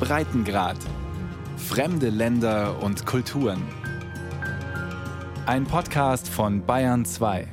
Breitengrad. 0.00 0.76
Fremde 1.56 2.08
Länder 2.08 2.82
und 2.82 3.04
Kulturen. 3.04 3.62
Ein 5.46 5.64
Podcast 5.64 6.28
von 6.28 6.64
Bayern 6.64 7.04
2. 7.04 7.48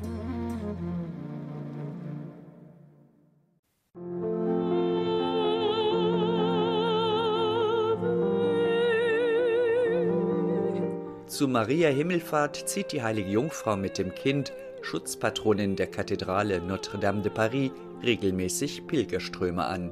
Zu 11.28 11.49
Maria 11.49 11.90
Himmelfahrt 11.90 12.70
zieht 12.70 12.92
die 12.94 13.02
heilige 13.02 13.29
Jungfrau 13.29 13.76
mit 13.76 13.97
dem 13.97 14.15
Kind, 14.15 14.54
Schutzpatronin 14.81 15.76
der 15.76 15.88
Kathedrale 15.88 16.62
Notre-Dame 16.62 17.23
de 17.23 17.31
Paris, 17.31 17.72
regelmäßig 18.04 18.88
Pilgerströme 18.88 19.66
an. 19.66 19.91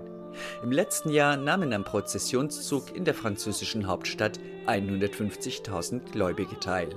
Im 0.63 0.71
letzten 0.71 1.09
Jahr 1.09 1.37
nahmen 1.37 1.73
am 1.73 1.83
Prozessionszug 1.83 2.95
in 2.95 3.05
der 3.05 3.13
französischen 3.13 3.87
Hauptstadt 3.87 4.39
150.000 4.67 6.11
Gläubige 6.11 6.59
teil. 6.59 6.89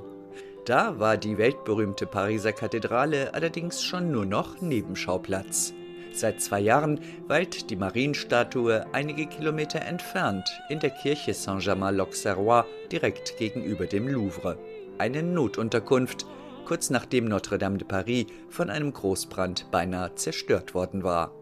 Da 0.65 0.99
war 0.99 1.17
die 1.17 1.39
weltberühmte 1.39 2.07
Pariser 2.07 2.53
Kathedrale 2.53 3.35
allerdings 3.35 3.85
schon 3.85 4.11
nur 4.11 4.27
noch 4.27 4.61
Nebenschauplatz. 4.61 5.73
Seit 6.13 6.41
zwei 6.41 6.61
Jahren 6.61 7.01
weilt 7.29 7.69
die 7.71 7.77
Marienstatue 7.77 8.87
einige 8.93 9.27
Kilometer 9.27 9.83
entfernt 9.83 10.49
in 10.71 10.81
der 10.81 10.91
Kirche 10.91 11.35
Saint-Germain-l'Auxerrois 11.35 12.65
direkt 12.91 13.37
gegenüber 13.37 13.85
dem 13.87 14.09
Louvre. 14.09 14.59
Eine 14.97 15.23
Notunterkunft, 15.23 16.27
kurz 16.65 16.89
nachdem 16.89 17.27
Notre-Dame 17.27 17.77
de 17.77 17.87
Paris 17.87 18.27
von 18.49 18.71
einem 18.71 18.95
Großbrand 18.95 19.71
beinahe 19.71 20.15
zerstört 20.15 20.73
worden 20.73 21.05
war. 21.05 21.36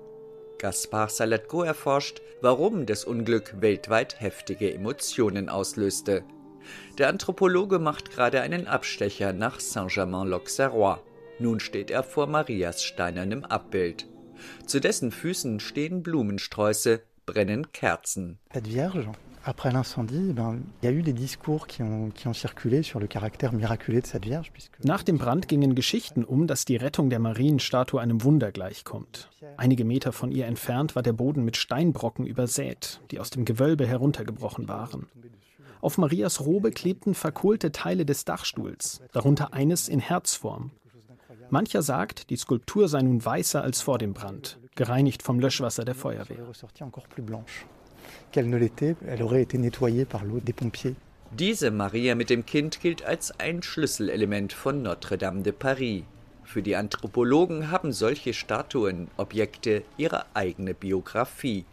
Gaspard 0.64 1.10
Salatko 1.10 1.62
erforscht, 1.62 2.22
warum 2.40 2.86
das 2.86 3.04
Unglück 3.04 3.60
weltweit 3.60 4.18
heftige 4.22 4.72
Emotionen 4.72 5.50
auslöste. 5.50 6.24
Der 6.96 7.10
Anthropologe 7.10 7.78
macht 7.78 8.10
gerade 8.10 8.40
einen 8.40 8.66
Abstecher 8.66 9.34
nach 9.34 9.60
Saint-Germain-l'Auxerrois. 9.60 11.00
Nun 11.38 11.60
steht 11.60 11.90
er 11.90 12.02
vor 12.02 12.28
Marias 12.28 12.82
steinernem 12.82 13.44
Abbild. 13.44 14.06
Zu 14.64 14.80
dessen 14.80 15.12
Füßen 15.12 15.60
stehen 15.60 16.02
Blumensträuße, 16.02 17.02
brennen 17.26 17.70
Kerzen. 17.72 18.38
Vierge, 18.50 19.12
après 19.44 19.70
l'incendie, 19.70 20.32
ben, 20.32 20.60
il 20.82 20.86
y 20.86 20.88
a 20.88 20.92
eu 20.92 21.02
des 21.02 21.12
discours 21.12 21.66
qui 21.66 21.82
ont, 21.82 22.10
qui 22.10 22.28
ont 22.28 22.32
circulé 22.32 22.82
sur 22.82 22.98
le 22.98 23.06
caractère 23.06 23.52
miraculé 23.52 24.00
de 24.00 24.06
cette 24.06 24.24
Vierge. 24.24 24.50
Puisque 24.52 24.82
Nach 24.82 25.02
dem 25.02 25.18
Brand 25.18 25.46
gingen 25.46 25.74
Geschichten 25.74 26.24
um, 26.24 26.46
dass 26.46 26.64
die 26.64 26.76
Rettung 26.76 27.10
der 27.10 27.18
Marienstatue 27.18 28.00
einem 28.00 28.24
Wunder 28.24 28.52
gleichkommt. 28.52 29.30
Einige 29.56 29.84
Meter 29.84 30.12
von 30.12 30.32
ihr 30.32 30.46
entfernt 30.46 30.96
war 30.96 31.02
der 31.02 31.12
Boden 31.12 31.44
mit 31.44 31.56
Steinbrocken 31.56 32.26
übersät, 32.26 33.00
die 33.10 33.20
aus 33.20 33.30
dem 33.30 33.44
Gewölbe 33.44 33.86
heruntergebrochen 33.86 34.66
waren. 34.68 35.06
Auf 35.80 35.98
Marias 35.98 36.40
Robe 36.40 36.70
klebten 36.70 37.14
verkohlte 37.14 37.70
Teile 37.70 38.06
des 38.06 38.24
Dachstuhls, 38.24 39.02
darunter 39.12 39.52
eines 39.52 39.88
in 39.88 40.00
Herzform. 40.00 40.70
Mancher 41.50 41.82
sagt, 41.82 42.30
die 42.30 42.36
Skulptur 42.36 42.88
sei 42.88 43.02
nun 43.02 43.22
weißer 43.22 43.62
als 43.62 43.82
vor 43.82 43.98
dem 43.98 44.14
Brand, 44.14 44.58
gereinigt 44.74 45.22
vom 45.22 45.38
Löschwasser 45.38 45.84
der 45.84 45.94
Feuerwehr. 45.94 46.38
Qu'elle 48.32 48.48
ne 48.48 48.56
l'était. 48.56 48.96
Elle 49.06 49.22
aurait 49.22 49.42
été 49.42 49.58
nettoyée 49.58 50.04
par 50.04 50.24
l'eau 50.24 50.40
des 50.40 50.52
pompiers. 50.52 50.94
Diese 51.32 51.70
Maria 51.70 52.14
mit 52.14 52.30
dem 52.30 52.46
Kind 52.46 52.80
gilt 52.80 53.04
als 53.04 53.32
ein 53.40 53.62
Schlüsselelement 53.62 54.52
von 54.52 54.82
Notre-Dame 54.82 55.42
de 55.42 55.52
Paris. 55.52 56.04
Für 56.44 56.62
die 56.62 56.76
Anthropologen 56.76 57.70
haben 57.70 57.92
solche 57.92 58.32
Statuen, 58.32 59.08
Objekte 59.16 59.82
ihre 59.96 60.26
eigene 60.34 60.74
Biografie. 60.74 61.64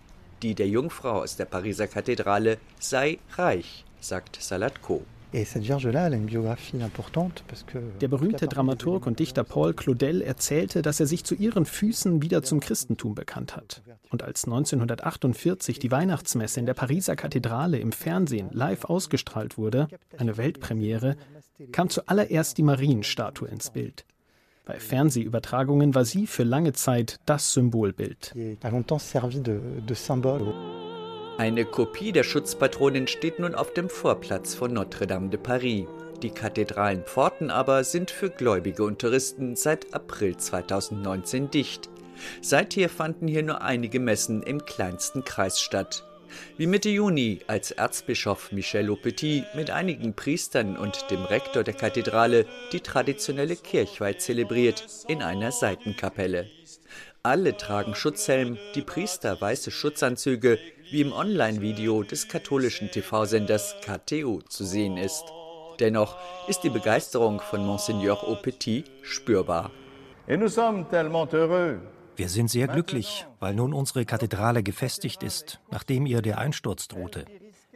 Die 0.42 0.56
der 0.56 0.68
Jungfrau 0.68 1.22
aus 1.22 1.36
der 1.36 1.46
Pariser 1.46 1.88
Kathedrale 1.88 2.58
sei 2.80 3.20
reich, 3.34 3.86
sagt 4.00 4.42
Salatko. 4.42 5.04
Der 8.02 8.08
berühmte 8.10 8.48
Dramaturg 8.48 9.08
und 9.08 9.20
Dichter 9.20 9.44
Paul 9.44 9.74
Claudel 9.74 10.22
erzählte, 10.22 10.82
dass 10.82 11.00
er 11.00 11.06
sich 11.06 11.24
zu 11.24 11.36
ihren 11.36 11.66
Füßen 11.66 12.22
wieder 12.22 12.44
zum 12.44 12.60
Christentum 12.60 13.16
bekannt 13.16 13.56
hat. 13.56 13.82
Und 14.10 14.24
als 14.24 14.44
1948 14.46 15.80
die 15.80 15.92
Weihnachtsmesse 15.92 16.60
in 16.60 16.66
der 16.66 16.74
Pariser 16.74 17.16
Kathedrale 17.16 17.80
im 17.80 17.94
Fernsehen 17.94 18.50
live 18.52 18.86
ausgestrahlt 18.86 19.58
wurde, 19.58 19.88
eine 20.18 20.36
Weltpremiere, 20.38 21.16
kam 21.72 21.90
zuallererst 21.90 22.58
die 22.58 22.64
Marienstatue 22.64 23.48
ins 23.48 23.70
Bild. 23.70 24.06
Bei 24.66 24.80
Fernsehübertragungen 24.80 25.96
war 25.96 26.06
sie 26.06 26.28
für 26.28 26.44
lange 26.44 26.74
Zeit 26.74 27.20
das 27.26 27.54
Symbolbild. 27.54 28.34
Eine 31.38 31.66
Kopie 31.66 32.12
der 32.12 32.24
Schutzpatronin 32.24 33.08
steht 33.08 33.40
nun 33.40 33.56
auf 33.56 33.74
dem 33.74 33.90
Vorplatz 33.90 34.54
von 34.54 34.74
Notre-Dame 34.74 35.30
de 35.30 35.40
Paris. 35.40 35.86
Die 36.22 36.30
Kathedralenpforten 36.30 37.50
aber 37.50 37.84
sind 37.84 38.12
für 38.12 38.30
Gläubige 38.30 38.84
und 38.84 39.00
Touristen 39.00 39.56
seit 39.56 39.94
April 39.94 40.38
2019 40.38 41.50
dicht. 41.50 41.90
Seither 42.42 42.90
fanden 42.90 43.28
hier 43.28 43.42
nur 43.44 43.62
einige 43.62 44.00
Messen 44.00 44.44
im 44.44 44.66
kleinsten 44.66 45.24
Kreis 45.24 45.60
statt. 45.60 46.06
Wie 46.58 46.68
Mitte 46.68 46.90
Juni, 46.90 47.40
als 47.48 47.72
Erzbischof 47.72 48.52
Michel 48.52 48.90
Aupetit 48.90 49.46
mit 49.56 49.72
einigen 49.72 50.14
Priestern 50.14 50.78
und 50.78 51.10
dem 51.10 51.24
Rektor 51.24 51.64
der 51.64 51.74
Kathedrale 51.74 52.46
die 52.72 52.82
traditionelle 52.82 53.56
Kirchweih 53.56 54.14
zelebriert 54.14 54.86
in 55.08 55.24
einer 55.24 55.52
Seitenkapelle. 55.52 56.50
Alle 57.24 57.56
tragen 57.56 57.94
Schutzhelm, 57.94 58.58
die 58.74 58.82
Priester 58.82 59.40
weiße 59.40 59.70
Schutzanzüge, 59.70 60.58
wie 60.90 61.02
im 61.02 61.14
Online-Video 61.14 62.02
des 62.02 62.28
katholischen 62.28 62.90
TV-Senders 62.90 63.76
KTO 63.86 64.42
zu 64.50 64.66
sehen 64.66 64.98
ist. 64.98 65.26
Dennoch 65.80 66.18
ist 66.48 66.62
die 66.62 66.72
Begeisterung 66.72 67.40
von 67.40 67.64
Monseigneur 67.64 68.24
Aupetit 68.28 68.90
spürbar. 69.04 69.70
Wir 72.16 72.28
sind 72.28 72.50
sehr 72.50 72.68
glücklich, 72.68 73.28
weil 73.40 73.54
nun 73.54 73.76
unsere 73.76 74.04
Kathedrale 74.04 74.64
gefestigt 74.64 75.22
ist, 75.22 75.60
nachdem 75.70 76.08
ihr 76.08 76.24
der 76.24 76.40
Einsturz 76.40 76.88
drohte. 76.88 77.26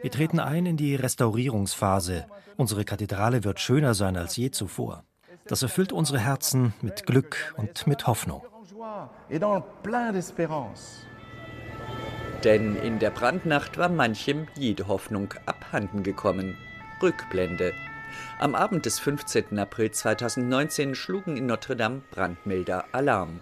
Wir 0.02 0.10
treten 0.10 0.40
ein 0.40 0.66
in 0.66 0.76
die 0.76 0.96
Restaurierungsphase. 0.96 2.26
Unsere 2.56 2.84
Kathedrale 2.84 3.44
wird 3.44 3.60
schöner 3.60 3.94
sein 3.94 4.16
als 4.16 4.34
je 4.34 4.50
zuvor. 4.50 5.04
Das 5.46 5.62
erfüllt 5.62 5.92
unsere 5.92 6.18
Herzen 6.18 6.74
mit 6.82 7.06
Glück 7.06 7.54
und 7.56 7.86
mit 7.86 8.08
Hoffnung. 8.08 8.42
Denn 12.44 12.76
in 12.76 13.00
der 13.00 13.10
Brandnacht 13.10 13.78
war 13.78 13.88
manchem 13.88 14.46
jede 14.54 14.86
Hoffnung 14.86 15.34
abhanden 15.44 16.04
gekommen. 16.04 16.56
Rückblende. 17.02 17.72
Am 18.38 18.54
Abend 18.54 18.86
des 18.86 19.00
15. 19.00 19.58
April 19.58 19.90
2019 19.90 20.94
schlugen 20.94 21.36
in 21.36 21.46
Notre 21.46 21.74
Dame 21.74 22.02
Brandmelder 22.12 22.84
Alarm. 22.92 23.40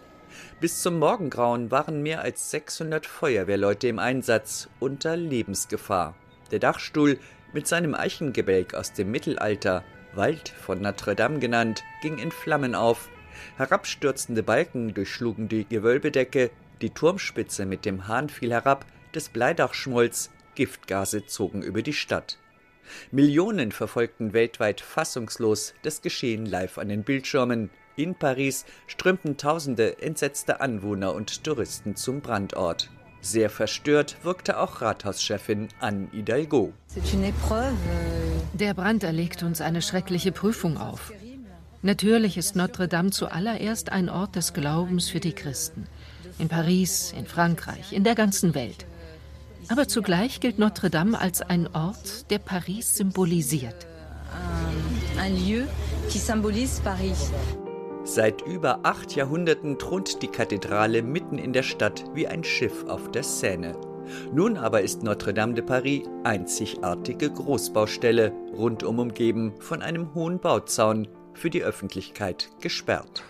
Bis 0.60 0.80
zum 0.80 0.98
Morgengrauen 0.98 1.70
waren 1.70 2.02
mehr 2.02 2.22
als 2.22 2.50
600 2.50 3.04
Feuerwehrleute 3.04 3.88
im 3.88 3.98
Einsatz 3.98 4.70
unter 4.80 5.14
Lebensgefahr. 5.14 6.14
Der 6.52 6.58
Dachstuhl 6.58 7.18
mit 7.52 7.68
seinem 7.68 7.94
Eichengebälk 7.94 8.74
aus 8.74 8.94
dem 8.94 9.10
Mittelalter, 9.10 9.84
Wald 10.14 10.48
von 10.48 10.80
Notre 10.80 11.14
Dame 11.14 11.38
genannt, 11.38 11.84
ging 12.00 12.16
in 12.16 12.30
Flammen 12.30 12.74
auf. 12.74 13.10
Herabstürzende 13.56 14.42
Balken 14.42 14.94
durchschlugen 14.94 15.48
die 15.48 15.66
Gewölbedecke, 15.66 16.50
die 16.80 16.90
Turmspitze 16.90 17.66
mit 17.66 17.84
dem 17.84 18.08
Hahn 18.08 18.28
fiel 18.28 18.52
herab, 18.52 18.84
das 19.12 19.28
Bleidach 19.28 19.74
schmolz, 19.74 20.30
Giftgase 20.54 21.26
zogen 21.26 21.62
über 21.62 21.82
die 21.82 21.92
Stadt. 21.92 22.38
Millionen 23.10 23.72
verfolgten 23.72 24.32
weltweit 24.32 24.80
fassungslos 24.80 25.74
das 25.82 26.02
Geschehen 26.02 26.46
live 26.46 26.78
an 26.78 26.88
den 26.88 27.02
Bildschirmen. 27.02 27.70
In 27.96 28.14
Paris 28.14 28.64
strömten 28.86 29.36
tausende 29.36 30.02
entsetzte 30.02 30.60
Anwohner 30.60 31.14
und 31.14 31.44
Touristen 31.44 31.96
zum 31.96 32.20
Brandort. 32.20 32.90
Sehr 33.20 33.48
verstört 33.48 34.18
wirkte 34.22 34.58
auch 34.58 34.82
Rathauschefin 34.82 35.68
Anne 35.80 36.08
Hidalgo. 36.12 36.74
Der 38.52 38.74
Brand 38.74 39.02
erlegt 39.02 39.42
uns 39.42 39.62
eine 39.62 39.80
schreckliche 39.80 40.30
Prüfung 40.30 40.76
auf. 40.76 41.10
Natürlich 41.84 42.38
ist 42.38 42.56
Notre 42.56 42.88
Dame 42.88 43.10
zuallererst 43.10 43.92
ein 43.92 44.08
Ort 44.08 44.36
des 44.36 44.54
Glaubens 44.54 45.10
für 45.10 45.20
die 45.20 45.34
Christen. 45.34 45.86
In 46.38 46.48
Paris, 46.48 47.12
in 47.14 47.26
Frankreich, 47.26 47.92
in 47.92 48.04
der 48.04 48.14
ganzen 48.14 48.54
Welt. 48.54 48.86
Aber 49.68 49.86
zugleich 49.86 50.40
gilt 50.40 50.58
Notre 50.58 50.88
Dame 50.88 51.20
als 51.20 51.42
ein 51.42 51.68
Ort, 51.74 52.30
der 52.30 52.38
Paris 52.38 52.96
symbolisiert. 52.96 53.86
un 55.18 55.36
lieu 55.46 55.64
qui 56.08 56.18
symbolise 56.18 56.80
Paris. 56.82 57.30
Seit 58.04 58.40
über 58.40 58.80
acht 58.84 59.14
Jahrhunderten 59.14 59.78
thront 59.78 60.22
die 60.22 60.28
Kathedrale 60.28 61.02
mitten 61.02 61.36
in 61.36 61.52
der 61.52 61.62
Stadt 61.62 62.02
wie 62.14 62.26
ein 62.26 62.44
Schiff 62.44 62.86
auf 62.88 63.10
der 63.10 63.24
Seine. 63.24 63.76
Nun 64.32 64.56
aber 64.56 64.80
ist 64.80 65.02
Notre-Dame 65.02 65.52
de 65.52 65.64
Paris 65.64 66.08
einzigartige 66.24 67.30
Großbaustelle, 67.30 68.32
rundum 68.56 68.98
umgeben 68.98 69.52
von 69.60 69.82
einem 69.82 70.14
hohen 70.14 70.40
Bauzaun, 70.40 71.08
für 71.34 71.50
die 71.50 71.62
Öffentlichkeit 71.62 72.48
gesperrt. 72.60 73.22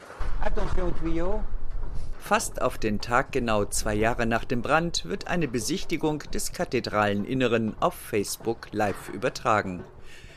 Fast 2.18 2.62
auf 2.62 2.78
den 2.78 3.00
Tag 3.00 3.32
genau 3.32 3.66
zwei 3.66 3.94
Jahre 3.94 4.24
nach 4.24 4.44
dem 4.44 4.62
Brand 4.62 5.04
wird 5.04 5.26
eine 5.26 5.46
Besichtigung 5.46 6.20
des 6.32 6.52
Kathedraleninneren 6.52 7.76
auf 7.80 7.94
Facebook 7.94 8.68
live 8.72 9.10
übertragen. 9.10 9.84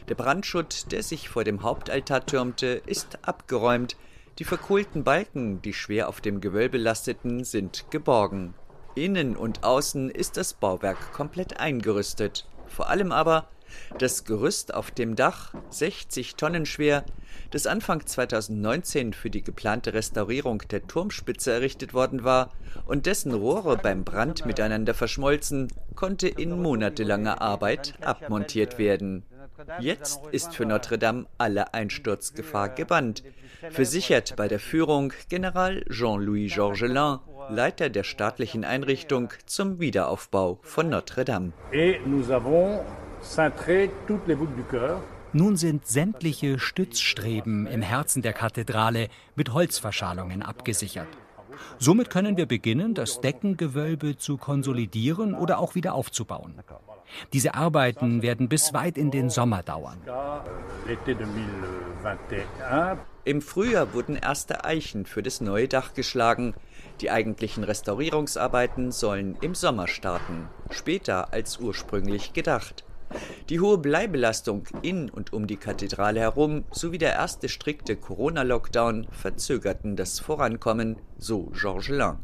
Der 0.09 0.15
Brandschutt, 0.15 0.91
der 0.91 1.03
sich 1.03 1.29
vor 1.29 1.43
dem 1.43 1.63
Hauptaltar 1.63 2.25
türmte, 2.25 2.81
ist 2.85 3.19
abgeräumt. 3.21 3.95
Die 4.39 4.43
verkohlten 4.43 5.03
Balken, 5.03 5.61
die 5.61 5.73
schwer 5.73 6.09
auf 6.09 6.21
dem 6.21 6.41
Gewölbe 6.41 6.77
lasteten, 6.77 7.43
sind 7.43 7.85
geborgen. 7.89 8.53
Innen 8.95 9.35
und 9.35 9.63
außen 9.63 10.09
ist 10.09 10.37
das 10.37 10.53
Bauwerk 10.53 11.13
komplett 11.13 11.59
eingerüstet. 11.59 12.47
Vor 12.67 12.89
allem 12.89 13.11
aber 13.11 13.47
das 13.97 14.25
Gerüst 14.25 14.73
auf 14.73 14.91
dem 14.91 15.15
Dach, 15.15 15.53
60 15.69 16.35
Tonnen 16.35 16.65
schwer, 16.65 17.05
das 17.51 17.67
Anfang 17.67 18.05
2019 18.05 19.13
für 19.13 19.29
die 19.29 19.43
geplante 19.43 19.93
Restaurierung 19.93 20.63
der 20.69 20.85
Turmspitze 20.87 21.51
errichtet 21.51 21.93
worden 21.93 22.23
war 22.23 22.51
und 22.85 23.05
dessen 23.05 23.33
Rohre 23.33 23.77
beim 23.77 24.03
Brand 24.03 24.45
miteinander 24.45 24.93
verschmolzen, 24.93 25.67
konnte 25.95 26.27
in 26.27 26.61
monatelanger 26.61 27.41
Arbeit 27.41 27.93
abmontiert 28.01 28.77
werden. 28.77 29.23
Jetzt 29.79 30.21
ist 30.31 30.55
für 30.55 30.65
Notre 30.65 30.97
Dame 30.97 31.25
alle 31.37 31.73
Einsturzgefahr 31.73 32.69
gebannt, 32.69 33.23
versichert 33.71 34.35
bei 34.35 34.47
der 34.47 34.59
Führung 34.59 35.13
General 35.29 35.83
Jean-Louis 35.89 36.53
Georgelin, 36.53 37.19
Leiter 37.49 37.89
der 37.89 38.03
staatlichen 38.03 38.65
Einrichtung 38.65 39.29
zum 39.45 39.79
Wiederaufbau 39.79 40.59
von 40.61 40.89
Notre 40.89 41.25
Dame. 41.25 41.53
Nun 45.37 45.55
sind 45.55 45.85
sämtliche 45.85 46.57
Stützstreben 46.57 47.67
im 47.67 47.83
Herzen 47.83 48.23
der 48.23 48.33
Kathedrale 48.33 49.07
mit 49.35 49.53
Holzverschalungen 49.53 50.41
abgesichert. 50.41 51.07
Somit 51.77 52.09
können 52.09 52.37
wir 52.37 52.47
beginnen, 52.47 52.95
das 52.95 53.21
Deckengewölbe 53.21 54.17
zu 54.17 54.37
konsolidieren 54.37 55.35
oder 55.35 55.59
auch 55.59 55.75
wieder 55.75 55.93
aufzubauen. 55.93 56.55
Diese 57.33 57.53
Arbeiten 57.53 58.23
werden 58.23 58.49
bis 58.49 58.73
weit 58.73 58.97
in 58.97 59.11
den 59.11 59.29
Sommer 59.29 59.61
dauern. 59.61 60.01
Im 63.23 63.41
Frühjahr 63.41 63.93
wurden 63.93 64.15
erste 64.15 64.65
Eichen 64.65 65.05
für 65.05 65.21
das 65.21 65.39
neue 65.39 65.67
Dach 65.67 65.93
geschlagen. 65.93 66.55
Die 66.99 67.11
eigentlichen 67.11 67.63
Restaurierungsarbeiten 67.63 68.91
sollen 68.91 69.37
im 69.41 69.53
Sommer 69.53 69.87
starten, 69.87 70.49
später 70.71 71.31
als 71.31 71.59
ursprünglich 71.59 72.33
gedacht. 72.33 72.86
Die 73.49 73.59
hohe 73.59 73.77
Bleibelastung 73.77 74.67
in 74.81 75.09
und 75.09 75.33
um 75.33 75.47
die 75.47 75.57
Kathedrale 75.57 76.19
herum 76.19 76.65
sowie 76.71 76.97
der 76.97 77.13
erste 77.13 77.47
strikte 77.49 77.95
Corona-Lockdown 77.95 79.07
verzögerten 79.11 79.95
das 79.95 80.19
Vorankommen, 80.19 80.97
so 81.17 81.51
Georges 81.53 81.89
Lang. 81.89 82.19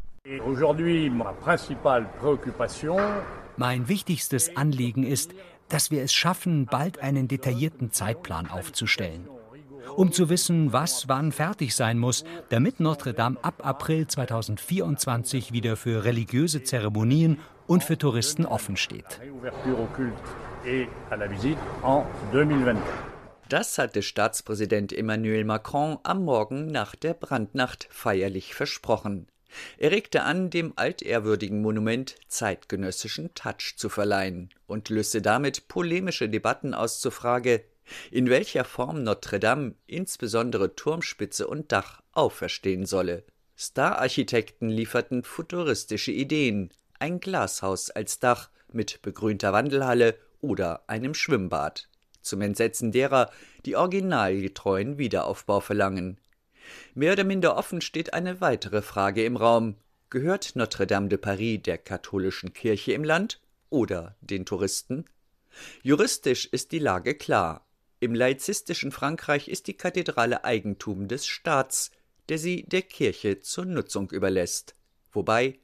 Mein 3.56 3.88
wichtigstes 3.88 4.56
Anliegen 4.56 5.04
ist, 5.04 5.32
dass 5.68 5.90
wir 5.90 6.02
es 6.02 6.12
schaffen, 6.12 6.66
bald 6.66 6.98
einen 6.98 7.28
detaillierten 7.28 7.90
Zeitplan 7.90 8.50
aufzustellen. 8.50 9.28
Um 9.96 10.12
zu 10.12 10.28
wissen, 10.28 10.72
was 10.72 11.08
wann 11.08 11.30
fertig 11.30 11.74
sein 11.74 11.98
muss, 11.98 12.24
damit 12.48 12.80
Notre 12.80 13.14
Dame 13.14 13.36
ab 13.42 13.64
April 13.64 14.06
2024 14.06 15.52
wieder 15.52 15.76
für 15.76 16.04
religiöse 16.04 16.62
Zeremonien 16.62 17.38
und 17.66 17.84
für 17.84 17.96
Touristen 17.96 18.44
offen 18.44 18.76
steht. 18.76 19.20
Das 23.50 23.76
hatte 23.76 24.02
Staatspräsident 24.02 24.92
Emmanuel 24.94 25.44
Macron 25.44 25.98
am 26.04 26.24
Morgen 26.24 26.68
nach 26.68 26.94
der 26.94 27.12
Brandnacht 27.12 27.86
feierlich 27.90 28.54
versprochen. 28.54 29.28
Er 29.76 29.90
regte 29.90 30.22
an, 30.22 30.48
dem 30.48 30.72
altehrwürdigen 30.76 31.60
Monument 31.60 32.16
zeitgenössischen 32.28 33.34
Touch 33.34 33.74
zu 33.76 33.90
verleihen 33.90 34.48
und 34.66 34.88
löste 34.88 35.20
damit 35.20 35.68
polemische 35.68 36.30
Debatten 36.30 36.72
aus 36.72 36.98
zur 37.00 37.12
Frage, 37.12 37.62
in 38.10 38.30
welcher 38.30 38.64
Form 38.64 39.02
Notre 39.02 39.38
Dame, 39.38 39.74
insbesondere 39.86 40.74
Turmspitze 40.74 41.46
und 41.46 41.72
Dach, 41.72 42.00
auferstehen 42.12 42.86
solle. 42.86 43.24
Star-Architekten 43.58 44.70
lieferten 44.70 45.24
futuristische 45.24 46.10
Ideen, 46.10 46.70
ein 46.98 47.20
Glashaus 47.20 47.90
als 47.90 48.18
Dach 48.18 48.48
mit 48.72 49.02
begrünter 49.02 49.52
Wandelhalle 49.52 50.16
oder 50.44 50.84
einem 50.86 51.14
Schwimmbad. 51.14 51.88
Zum 52.20 52.42
Entsetzen 52.42 52.92
derer, 52.92 53.30
die 53.64 53.76
originalgetreuen 53.76 54.98
Wiederaufbau 54.98 55.60
verlangen. 55.60 56.18
Mehr 56.94 57.12
oder 57.14 57.24
minder 57.24 57.56
offen 57.56 57.80
steht 57.80 58.14
eine 58.14 58.40
weitere 58.40 58.82
Frage 58.82 59.24
im 59.24 59.36
Raum. 59.36 59.76
Gehört 60.10 60.54
Notre-Dame 60.54 61.08
de 61.08 61.18
Paris 61.18 61.62
der 61.62 61.78
katholischen 61.78 62.52
Kirche 62.52 62.92
im 62.92 63.04
Land 63.04 63.40
oder 63.70 64.16
den 64.20 64.46
Touristen? 64.46 65.06
Juristisch 65.82 66.46
ist 66.46 66.72
die 66.72 66.78
Lage 66.78 67.14
klar. 67.14 67.66
Im 68.00 68.14
laizistischen 68.14 68.92
Frankreich 68.92 69.48
ist 69.48 69.66
die 69.66 69.76
Kathedrale 69.76 70.44
Eigentum 70.44 71.08
des 71.08 71.26
Staats, 71.26 71.90
der 72.28 72.38
sie 72.38 72.64
der 72.64 72.82
Kirche 72.82 73.40
zur 73.40 73.64
Nutzung 73.64 74.10
überlässt. 74.10 74.74
Wobei 75.12 75.58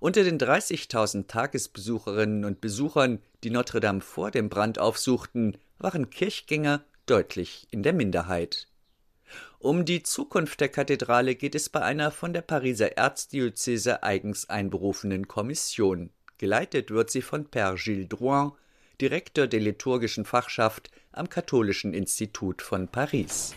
unter 0.00 0.24
den 0.24 0.38
30.000 0.38 1.26
Tagesbesucherinnen 1.28 2.44
und 2.44 2.60
Besuchern, 2.60 3.20
die 3.44 3.50
Notre 3.50 3.80
Dame 3.80 4.00
vor 4.00 4.30
dem 4.30 4.48
Brand 4.48 4.78
aufsuchten, 4.78 5.58
waren 5.78 6.10
Kirchgänger 6.10 6.82
deutlich 7.06 7.66
in 7.70 7.82
der 7.82 7.92
Minderheit. 7.92 8.66
Um 9.60 9.84
die 9.84 10.02
Zukunft 10.02 10.60
der 10.60 10.68
Kathedrale 10.68 11.34
geht 11.34 11.54
es 11.54 11.68
bei 11.68 11.82
einer 11.82 12.10
von 12.10 12.32
der 12.32 12.42
Pariser 12.42 12.96
Erzdiözese 12.96 14.02
eigens 14.02 14.48
einberufenen 14.48 15.28
Kommission. 15.28 16.10
Geleitet 16.38 16.90
wird 16.90 17.10
sie 17.10 17.22
von 17.22 17.48
Père 17.48 17.82
Gilles 17.82 18.08
Drouin, 18.08 18.52
Direktor 19.00 19.46
der 19.46 19.60
liturgischen 19.60 20.24
Fachschaft 20.24 20.90
am 21.12 21.28
Katholischen 21.28 21.94
Institut 21.94 22.62
von 22.62 22.88
Paris. 22.88 23.54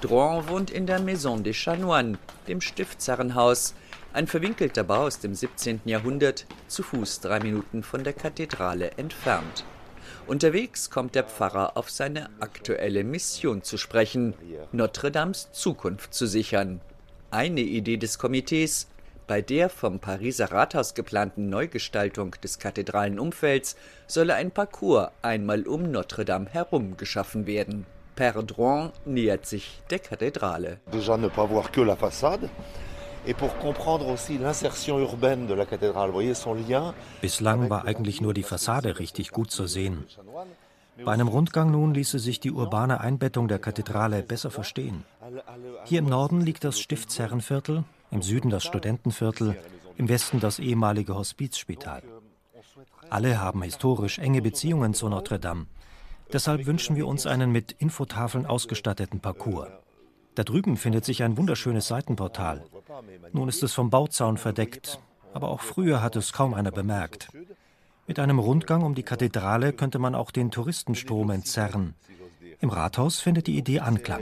Drouin 0.00 0.48
wohnt 0.48 0.70
in 0.70 0.86
der 0.86 1.00
Maison 1.00 1.42
des 1.42 1.56
Chanoines, 1.56 2.18
dem 2.46 2.60
Stiftsherrenhaus, 2.60 3.74
ein 4.14 4.28
verwinkelter 4.28 4.84
Bau 4.84 5.02
aus 5.02 5.18
dem 5.18 5.34
17. 5.34 5.80
Jahrhundert, 5.84 6.46
zu 6.68 6.84
Fuß 6.84 7.20
drei 7.20 7.40
Minuten 7.40 7.82
von 7.82 8.04
der 8.04 8.12
Kathedrale 8.12 8.92
entfernt. 8.92 9.64
Unterwegs 10.26 10.88
kommt 10.88 11.16
der 11.16 11.24
Pfarrer 11.24 11.76
auf 11.76 11.90
seine 11.90 12.30
aktuelle 12.40 13.02
Mission 13.02 13.62
zu 13.62 13.76
sprechen, 13.76 14.34
Notre 14.72 15.10
Dames 15.10 15.50
Zukunft 15.52 16.14
zu 16.14 16.26
sichern. 16.26 16.80
Eine 17.30 17.60
Idee 17.60 17.96
des 17.96 18.18
Komitees, 18.18 18.88
bei 19.26 19.42
der 19.42 19.68
vom 19.68 19.98
Pariser 19.98 20.52
Rathaus 20.52 20.94
geplanten 20.94 21.48
Neugestaltung 21.48 22.36
des 22.42 22.58
kathedralen 22.58 23.18
Umfelds 23.18 23.74
solle 24.06 24.34
ein 24.34 24.52
Parcours 24.52 25.08
einmal 25.22 25.66
um 25.66 25.90
Notre 25.90 26.24
Dame 26.24 26.46
herum 26.50 26.96
geschaffen 26.96 27.46
werden. 27.46 27.84
Perdron 28.14 28.92
nähert 29.04 29.44
sich 29.44 29.82
der 29.90 29.98
Kathedrale. 29.98 30.78
Déjà 30.92 31.18
ne 31.18 31.28
pas 31.28 31.48
voir 31.50 31.72
que 31.72 31.80
la 31.80 31.96
façade. 31.96 32.48
Bislang 37.20 37.70
war 37.70 37.84
eigentlich 37.84 38.20
nur 38.20 38.34
die 38.34 38.42
Fassade 38.42 38.98
richtig 38.98 39.30
gut 39.30 39.50
zu 39.50 39.66
sehen. 39.66 40.04
Bei 41.04 41.12
einem 41.12 41.28
Rundgang 41.28 41.70
nun 41.70 41.94
ließe 41.94 42.18
sich 42.18 42.38
die 42.38 42.52
urbane 42.52 43.00
Einbettung 43.00 43.48
der 43.48 43.58
Kathedrale 43.58 44.22
besser 44.22 44.50
verstehen. 44.50 45.04
Hier 45.84 45.98
im 45.98 46.06
Norden 46.06 46.40
liegt 46.40 46.64
das 46.64 46.78
Stiftsherrenviertel, 46.78 47.84
im 48.10 48.22
Süden 48.22 48.50
das 48.50 48.64
Studentenviertel, 48.64 49.56
im 49.96 50.08
Westen 50.08 50.38
das 50.40 50.58
ehemalige 50.58 51.16
Hospizspital. 51.16 52.02
Alle 53.10 53.40
haben 53.40 53.62
historisch 53.62 54.18
enge 54.18 54.42
Beziehungen 54.42 54.94
zu 54.94 55.08
Notre 55.08 55.38
Dame. 55.38 55.66
Deshalb 56.32 56.66
wünschen 56.66 56.96
wir 56.96 57.06
uns 57.06 57.26
einen 57.26 57.50
mit 57.52 57.72
Infotafeln 57.72 58.46
ausgestatteten 58.46 59.20
Parcours. 59.20 59.68
Da 60.34 60.42
drüben 60.42 60.76
findet 60.76 61.04
sich 61.04 61.22
ein 61.22 61.36
wunderschönes 61.36 61.86
Seitenportal. 61.86 62.62
Nun 63.32 63.48
ist 63.48 63.62
es 63.62 63.72
vom 63.72 63.90
Bauzaun 63.90 64.36
verdeckt, 64.36 64.98
aber 65.32 65.48
auch 65.48 65.60
früher 65.60 66.02
hat 66.02 66.16
es 66.16 66.32
kaum 66.32 66.54
einer 66.54 66.72
bemerkt. 66.72 67.28
Mit 68.06 68.18
einem 68.18 68.38
Rundgang 68.38 68.82
um 68.82 68.94
die 68.94 69.02
Kathedrale 69.02 69.72
könnte 69.72 69.98
man 69.98 70.14
auch 70.14 70.30
den 70.30 70.50
Touristenstrom 70.50 71.30
entzerren. 71.30 71.94
Im 72.60 72.68
Rathaus 72.68 73.20
findet 73.20 73.46
die 73.46 73.56
Idee 73.56 73.80
Anklang. 73.80 74.20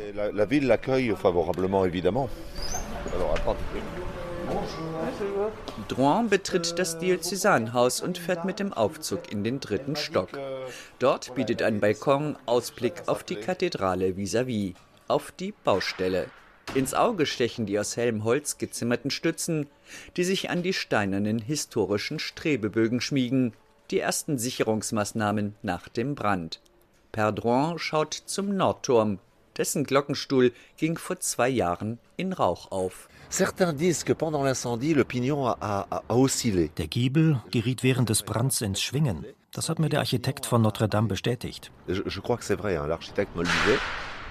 Drouin 5.88 6.28
betritt 6.28 6.78
das 6.78 6.98
Diözesanhaus 6.98 8.00
und 8.00 8.18
fährt 8.18 8.44
mit 8.44 8.58
dem 8.58 8.72
Aufzug 8.72 9.32
in 9.32 9.44
den 9.44 9.60
dritten 9.60 9.96
Stock. 9.96 10.30
Dort 10.98 11.34
bietet 11.34 11.62
ein 11.62 11.80
Balkon 11.80 12.36
Ausblick 12.46 13.02
auf 13.06 13.24
die 13.24 13.36
Kathedrale 13.36 14.16
vis-à-vis, 14.16 14.72
-vis, 14.72 14.74
auf 15.12 15.30
die 15.30 15.52
Baustelle. 15.64 16.26
Ins 16.74 16.94
Auge 16.94 17.26
stechen 17.26 17.66
die 17.66 17.78
aus 17.78 17.96
hellem 17.96 18.24
Holz 18.24 18.56
gezimmerten 18.56 19.10
Stützen, 19.10 19.66
die 20.16 20.24
sich 20.24 20.48
an 20.48 20.62
die 20.62 20.72
steinernen 20.72 21.38
historischen 21.38 22.18
Strebebögen 22.18 23.02
schmiegen, 23.02 23.52
die 23.90 23.98
ersten 23.98 24.38
Sicherungsmaßnahmen 24.38 25.54
nach 25.62 25.88
dem 25.88 26.14
Brand. 26.14 26.60
Perdron 27.12 27.78
schaut 27.78 28.14
zum 28.14 28.56
Nordturm. 28.56 29.18
Dessen 29.58 29.84
Glockenstuhl 29.84 30.52
ging 30.78 30.96
vor 30.96 31.20
zwei 31.20 31.50
Jahren 31.50 31.98
in 32.16 32.32
Rauch 32.32 32.70
auf. 32.70 33.10
Certains 33.28 33.76
disent 33.76 34.06
que 34.06 34.14
pendant 34.14 34.44
l'incendie, 34.44 34.94
le 34.94 35.04
pignon 35.04 35.46
a, 35.46 35.56
a, 35.60 36.02
a 36.08 36.14
oscillé. 36.14 36.70
Der 36.78 36.86
Giebel 36.86 37.42
geriet 37.50 37.82
während 37.82 38.08
des 38.08 38.22
Brands 38.22 38.62
ins 38.62 38.80
Schwingen. 38.80 39.26
Das 39.52 39.68
hat 39.68 39.78
mir 39.78 39.90
der 39.90 40.00
Architekt 40.00 40.46
von 40.46 40.62
Notre 40.62 40.88
Dame 40.88 41.08
bestätigt. 41.08 41.70
Je, 41.86 41.96
je 41.96 42.20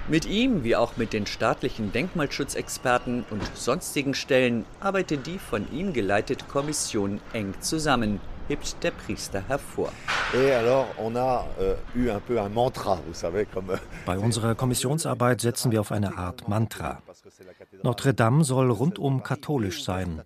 Mit 0.08 0.26
ihm, 0.26 0.64
wie 0.64 0.76
auch 0.76 0.98
mit 0.98 1.14
den 1.14 1.26
staatlichen 1.26 1.92
Denkmalschutzexperten 1.92 3.24
und 3.30 3.44
sonstigen 3.56 4.14
Stellen, 4.14 4.66
arbeitet 4.80 5.28
die 5.28 5.38
von 5.38 5.72
ihm 5.72 5.94
geleitete 5.94 6.46
Kommission 6.46 7.22
eng 7.34 7.54
zusammen, 7.62 8.20
hebt 8.48 8.84
der 8.84 8.92
Priester 8.92 9.44
hervor. 9.48 9.92
Bei 14.06 14.18
unserer 14.18 14.56
Kommissionsarbeit 14.56 15.42
setzen 15.42 15.72
wir 15.72 15.82
auf 15.82 15.92
eine 15.92 16.18
Art 16.18 16.48
Mantra. 16.48 17.02
Notre 17.84 18.14
Dame 18.14 18.44
soll 18.44 18.72
rundum 18.72 19.24
katholisch 19.24 19.84
sein. 19.84 20.24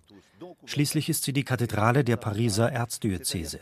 Schließlich 0.64 1.08
ist 1.08 1.22
sie 1.24 1.32
die 1.32 1.44
Kathedrale 1.44 2.02
der 2.02 2.16
Pariser 2.16 2.72
Erzdiözese. 2.72 3.60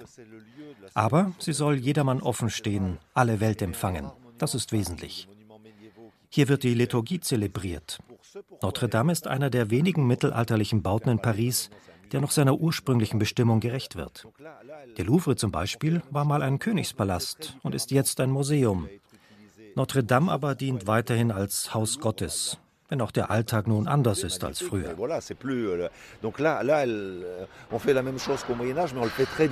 Aber 0.95 1.33
sie 1.39 1.53
soll 1.53 1.77
jedermann 1.77 2.23
offen 2.23 2.51
stehen, 2.51 2.99
alle 3.13 3.41
Welt 3.41 3.61
empfangen. 3.61 4.11
Das 4.39 4.55
ist 4.55 4.73
wesentlich. 4.73 5.29
Hier 6.35 6.49
wird 6.49 6.65
die 6.65 6.75
Liturgie 6.75 7.21
zelebriert. 7.21 8.01
Notre 8.61 8.89
Dame 8.89 9.13
ist 9.13 9.29
einer 9.29 9.51
der 9.51 9.71
wenigen 9.71 10.05
mittelalterlichen 10.09 10.83
Bauten 10.83 11.09
in 11.11 11.23
Paris, 11.23 11.71
der 12.11 12.21
noch 12.21 12.33
seiner 12.33 12.57
ursprünglichen 12.57 13.21
Bestimmung 13.21 13.61
gerecht 13.61 13.95
wird. 13.95 14.27
Der 14.97 15.05
Louvre 15.05 15.37
zum 15.37 15.53
Beispiel 15.53 16.03
war 16.11 16.25
mal 16.25 16.43
ein 16.43 16.59
Königspalast 16.59 17.57
und 17.63 17.73
ist 17.73 17.93
jetzt 17.93 18.19
ein 18.19 18.33
Museum. 18.33 18.89
Notre 19.77 20.03
Dame 20.03 20.33
aber 20.33 20.57
dient 20.57 20.89
weiterhin 20.89 21.31
als 21.31 21.73
Haus 21.73 22.01
Gottes, 22.01 22.59
wenn 22.89 23.01
auch 23.01 23.13
der 23.13 23.31
Alltag 23.31 23.69
nun 23.69 23.87
anders 23.87 24.25
ist 24.25 24.43
als 24.43 24.61
früher. 24.61 24.89
Euh, 24.89 25.11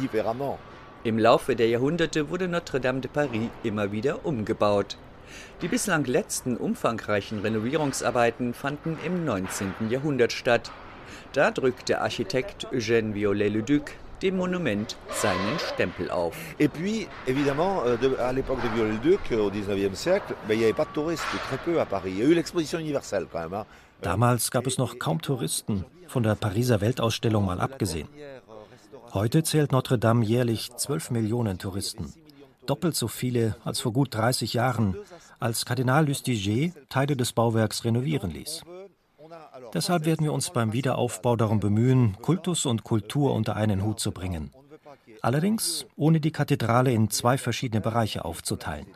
euh. 0.01 0.57
Im 1.05 1.19
Laufe 1.21 1.55
der 1.55 1.69
Jahrhunderte 1.69 2.29
wurde 2.29 2.49
Notre-Dame 2.49 3.01
de 3.01 3.09
Paris 3.13 3.51
immer 3.63 3.93
wieder 3.93 4.27
umgebaut. 4.27 4.97
Die 5.63 5.69
bislang 5.69 6.05
letzten 6.05 6.57
umfangreichen 6.57 7.41
Renovierungsarbeiten 7.41 8.55
fanden 8.55 8.99
im 9.07 9.25
19. 9.25 9.73
Jahrhundert 9.91 10.33
statt. 10.33 10.71
Da 11.33 11.51
drückte 11.51 12.01
Architekt 12.01 12.67
Eugène 12.73 13.15
Viollet-le-Duc 13.15 13.93
dem 14.23 14.37
Monument 14.37 14.97
seinen 15.11 15.59
Stempel 15.59 16.09
auf. 16.11 16.37
Et 16.59 16.69
puis, 16.69 17.09
évidemment, 17.27 17.83
euh, 17.85 17.97
de- 17.97 18.17
à 18.21 18.33
l'époque 18.33 18.63
de 18.63 18.69
Viollet-le-Duc, 18.77 19.33
euh, 19.33 19.47
au 19.47 19.51
19e 19.51 19.97
siècle, 19.97 20.35
ben, 20.47 20.55
il 20.55 20.59
n'y 20.59 20.65
avait 20.65 20.73
pas 20.75 20.85
de 20.85 20.93
touristes, 20.95 21.25
ou 21.35 21.39
très 21.39 21.59
peu 21.59 21.81
à 21.81 21.85
Paris. 21.87 22.13
Il 22.13 22.19
y 22.19 22.23
a 22.23 22.27
eu 22.27 22.35
l'exposition 22.35 22.79
universelle 22.79 23.27
quand 23.33 23.41
même. 23.41 23.55
hein. 23.55 23.67
Damals 24.03 24.49
gab 24.51 24.67
es 24.69 24.79
noch 24.79 24.99
kaum 25.01 25.21
Touristen, 25.21 25.85
von 26.07 26.23
der 26.23 26.37
Pariser 26.37 26.81
Weltausstellung 26.81 27.45
mal 27.47 27.61
abgesehen. 27.61 28.07
Heute 29.13 29.43
zählt 29.43 29.73
Notre 29.73 29.99
Dame 29.99 30.25
jährlich 30.25 30.71
12 30.77 31.11
Millionen 31.11 31.59
Touristen. 31.59 32.13
Doppelt 32.67 32.95
so 32.95 33.09
viele 33.09 33.57
als 33.65 33.81
vor 33.81 33.93
gut 33.93 34.15
30 34.15 34.55
Jahren, 34.55 34.97
als 35.41 35.65
Kardinal 35.65 36.07
Lustiger 36.07 36.73
Teile 36.89 37.17
des 37.17 37.33
Bauwerks 37.33 37.85
renovieren 37.85 38.31
ließ. 38.31 38.63
Deshalb 39.75 40.05
werden 40.05 40.25
wir 40.25 40.33
uns 40.33 40.51
beim 40.51 40.73
Wiederaufbau 40.73 41.37
darum 41.37 41.61
bemühen, 41.61 42.17
Kultus 42.21 42.67
und 42.67 42.85
Kultur 42.85 43.33
unter 43.33 43.57
einen 43.57 43.83
Hut 43.83 44.01
zu 44.01 44.13
bringen. 44.13 44.51
Allerdings 45.23 45.87
ohne 45.97 46.21
die 46.21 46.33
Kathedrale 46.33 46.93
in 46.93 47.11
zwei 47.11 47.39
verschiedene 47.39 47.81
Bereiche 47.81 48.25
aufzuteilen. 48.25 48.87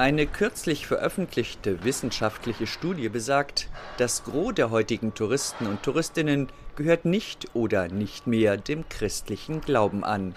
Eine 0.00 0.26
kürzlich 0.26 0.86
veröffentlichte 0.86 1.84
wissenschaftliche 1.84 2.66
Studie 2.66 3.10
besagt, 3.10 3.68
das 3.98 4.24
Gros 4.24 4.54
der 4.54 4.70
heutigen 4.70 5.12
Touristen 5.12 5.66
und 5.66 5.82
Touristinnen 5.82 6.48
gehört 6.74 7.04
nicht 7.04 7.54
oder 7.54 7.86
nicht 7.88 8.26
mehr 8.26 8.56
dem 8.56 8.88
christlichen 8.88 9.60
Glauben 9.60 10.02
an. 10.02 10.34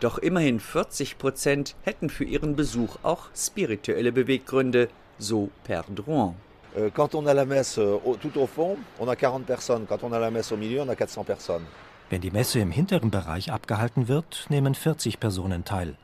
Doch 0.00 0.18
immerhin 0.18 0.58
40 0.58 1.16
Prozent 1.16 1.76
hätten 1.84 2.10
für 2.10 2.24
ihren 2.24 2.56
Besuch 2.56 2.96
auch 3.04 3.28
spirituelle 3.36 4.10
Beweggründe, 4.10 4.88
so 5.16 5.50
Per 5.62 5.84
Drouin. 5.94 6.34
Euh, 6.76 6.90
Quand 6.92 7.14
on 7.14 7.28
a 7.28 7.32
la 7.34 7.44
messe 7.44 7.78
euh, 7.78 8.00
au- 8.04 8.16
tout 8.16 8.36
au 8.36 8.48
fond, 8.48 8.78
on 8.98 9.06
a 9.08 9.14
40 9.14 9.46
personnes. 9.46 9.86
Quand 9.88 10.02
on 10.02 10.12
a 10.12 10.18
la 10.18 10.32
messe 10.32 10.50
au 10.50 10.56
milieu, 10.56 10.80
on 10.82 10.88
a 10.88 10.96
400 10.96 11.22
personnes. 11.24 11.62
Wenn 12.10 12.20
die 12.20 12.32
Messe 12.32 12.58
im 12.58 12.72
hinteren 12.72 13.12
Bereich 13.12 13.52
abgehalten 13.52 14.08
wird, 14.08 14.46
nehmen 14.48 14.74
40 14.74 15.20
Personen 15.20 15.64
teil. 15.64 15.94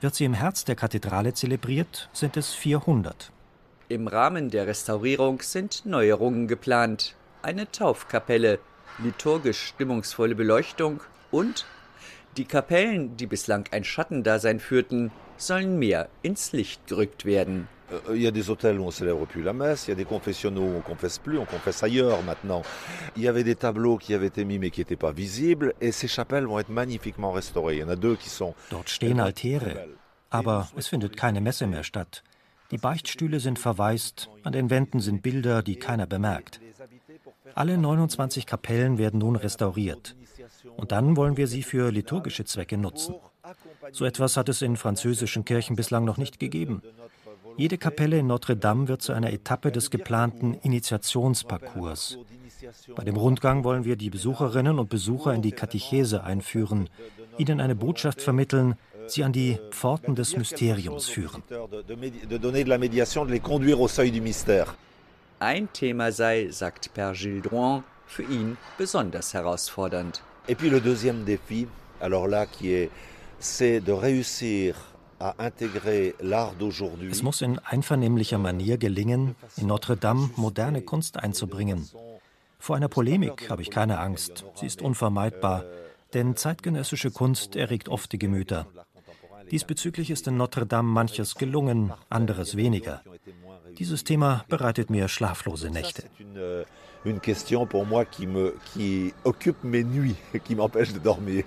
Wird 0.00 0.14
sie 0.14 0.24
im 0.24 0.34
Herz 0.34 0.64
der 0.64 0.76
Kathedrale 0.76 1.34
zelebriert, 1.34 2.08
sind 2.12 2.36
es 2.36 2.52
400. 2.52 3.30
Im 3.88 4.08
Rahmen 4.08 4.50
der 4.50 4.66
Restaurierung 4.66 5.42
sind 5.42 5.86
Neuerungen 5.86 6.48
geplant. 6.48 7.14
Eine 7.42 7.70
Taufkapelle, 7.70 8.58
liturgisch 8.98 9.60
stimmungsvolle 9.66 10.34
Beleuchtung 10.34 11.00
und 11.30 11.66
die 12.36 12.44
Kapellen, 12.44 13.16
die 13.16 13.26
bislang 13.26 13.64
ein 13.70 13.84
Schattendasein 13.84 14.60
führten, 14.60 15.10
sollen 15.36 15.78
mehr 15.78 16.08
ins 16.22 16.52
Licht 16.52 16.86
gerückt 16.86 17.24
werden. 17.24 17.68
Euh, 17.90 18.14
Il 18.14 18.22
y 18.22 18.26
a 18.26 18.30
des 18.30 18.48
hôtels 18.48 18.78
où 18.78 18.84
on 18.84 18.90
célèbre 18.90 19.26
plus 19.26 19.42
la 19.42 19.52
messe, 19.52 19.86
il 19.86 19.90
y 19.90 19.92
a 19.92 19.96
des 19.96 20.04
confessionnaux 20.04 20.62
où 20.62 20.76
on 20.76 20.80
confesse 20.80 21.18
plus, 21.18 21.38
on 21.38 21.44
confesse 21.44 21.82
ailleurs 21.82 22.22
maintenant. 22.22 22.62
Il 23.16 23.22
y 23.22 23.28
avait 23.28 23.44
des 23.44 23.56
tableaux 23.56 23.98
qui 23.98 24.14
avaient 24.14 24.28
été 24.28 24.44
mis 24.44 24.58
mais 24.58 24.70
qui 24.70 24.80
n'étaient 24.80 24.96
pas 24.96 25.12
visibles 25.12 25.74
et 25.80 25.92
ces 25.92 26.08
chapelles 26.08 26.46
vont 26.46 26.58
être 26.58 26.70
magnifiquement 26.70 27.32
restaurées. 27.32 27.76
Il 27.76 27.80
y 27.80 27.84
en 27.84 27.88
a 27.88 27.96
deux 27.96 28.16
qui 28.16 28.30
sont 28.30 28.54
Dort 28.70 28.88
stehen 28.88 29.20
Altäre, 29.20 29.86
aber 30.30 30.68
es 30.76 30.88
findet 30.88 31.16
keine 31.16 31.40
Messe 31.40 31.66
mehr 31.66 31.82
statt. 31.84 32.22
Die 32.70 32.78
Beichtstühle 32.78 33.38
sind 33.40 33.58
verwaist, 33.58 34.30
an 34.42 34.52
den 34.52 34.70
Wänden 34.70 35.00
sind 35.00 35.22
Bilder, 35.22 35.62
die 35.62 35.76
keiner 35.76 36.06
bemerkt. 36.06 36.60
Alle 37.54 37.76
29 37.76 38.46
Kapellen 38.46 38.98
werden 38.98 39.20
nun 39.20 39.36
restauriert. 39.36 40.16
Und 40.76 40.92
dann 40.92 41.16
wollen 41.16 41.36
wir 41.36 41.46
sie 41.46 41.62
für 41.62 41.90
liturgische 41.90 42.44
Zwecke 42.44 42.76
nutzen. 42.76 43.14
So 43.92 44.04
etwas 44.04 44.36
hat 44.36 44.48
es 44.48 44.62
in 44.62 44.76
französischen 44.76 45.44
Kirchen 45.44 45.76
bislang 45.76 46.04
noch 46.04 46.16
nicht 46.16 46.38
gegeben. 46.40 46.82
Jede 47.56 47.78
Kapelle 47.78 48.18
in 48.18 48.26
Notre 48.26 48.56
Dame 48.56 48.88
wird 48.88 49.02
zu 49.02 49.12
einer 49.12 49.32
Etappe 49.32 49.70
des 49.70 49.90
geplanten 49.90 50.54
Initiationsparcours. 50.54 52.18
Bei 52.96 53.04
dem 53.04 53.16
Rundgang 53.16 53.62
wollen 53.62 53.84
wir 53.84 53.96
die 53.96 54.10
Besucherinnen 54.10 54.78
und 54.78 54.88
Besucher 54.88 55.34
in 55.34 55.42
die 55.42 55.52
Katechese 55.52 56.24
einführen, 56.24 56.88
ihnen 57.38 57.60
eine 57.60 57.76
Botschaft 57.76 58.22
vermitteln, 58.22 58.74
sie 59.06 59.22
an 59.22 59.32
die 59.32 59.58
Pforten 59.70 60.14
des 60.14 60.36
Mysteriums 60.36 61.06
führen. 61.06 61.42
Ein 65.40 65.72
Thema 65.72 66.12
sei, 66.12 66.48
sagt 66.50 66.94
Per 66.94 67.12
Gilles 67.12 67.42
Drouin, 67.42 67.84
für 68.06 68.22
ihn 68.22 68.56
besonders 68.78 69.34
herausfordernd. 69.34 70.22
Et 70.48 70.54
puis 70.54 70.70
le 70.70 70.80
deuxième 70.80 71.24
défi, 71.24 71.66
alors 72.00 72.28
là, 72.28 72.46
qui 72.46 72.72
est, 72.72 72.90
c'est 73.38 73.80
de 73.80 73.92
réussir. 73.92 74.76
Es 77.10 77.22
muss 77.22 77.40
in 77.40 77.56
einvernehmlicher 77.70 78.36
Manier 78.36 78.76
gelingen, 78.78 79.36
in 79.56 79.66
Notre 79.66 79.94
Dame 79.94 80.28
moderne 80.36 80.82
Kunst 80.82 81.16
einzubringen. 81.16 81.88
Vor 82.58 82.76
einer 82.76 82.88
Polemik 82.88 83.48
habe 83.48 83.62
ich 83.62 83.70
keine 83.70 84.00
Angst. 84.00 84.44
Sie 84.54 84.66
ist 84.66 84.82
unvermeidbar, 84.82 85.64
denn 86.12 86.36
zeitgenössische 86.36 87.10
Kunst 87.10 87.56
erregt 87.56 87.88
oft 87.88 88.12
die 88.12 88.18
Gemüter. 88.18 88.66
Diesbezüglich 89.50 90.10
ist 90.10 90.26
in 90.26 90.36
Notre 90.36 90.66
Dame 90.66 90.88
manches 90.88 91.36
gelungen, 91.36 91.92
anderes 92.10 92.56
weniger. 92.56 93.02
Dieses 93.78 94.04
Thema 94.04 94.44
bereitet 94.48 94.90
mir 94.90 95.08
schlaflose 95.08 95.70
Nächte. 95.70 96.04
Une, 97.04 97.20
question 97.20 97.66
pour 97.66 97.86
moi 97.86 98.04
qui, 98.04 98.26
me, 98.26 98.56
qui 98.72 99.12
occupe 99.24 99.62
mes 99.62 99.84
nuits, 99.84 100.16
qui 100.44 100.54
m'empêche 100.54 100.92
de 100.92 100.98
dormir. 100.98 101.44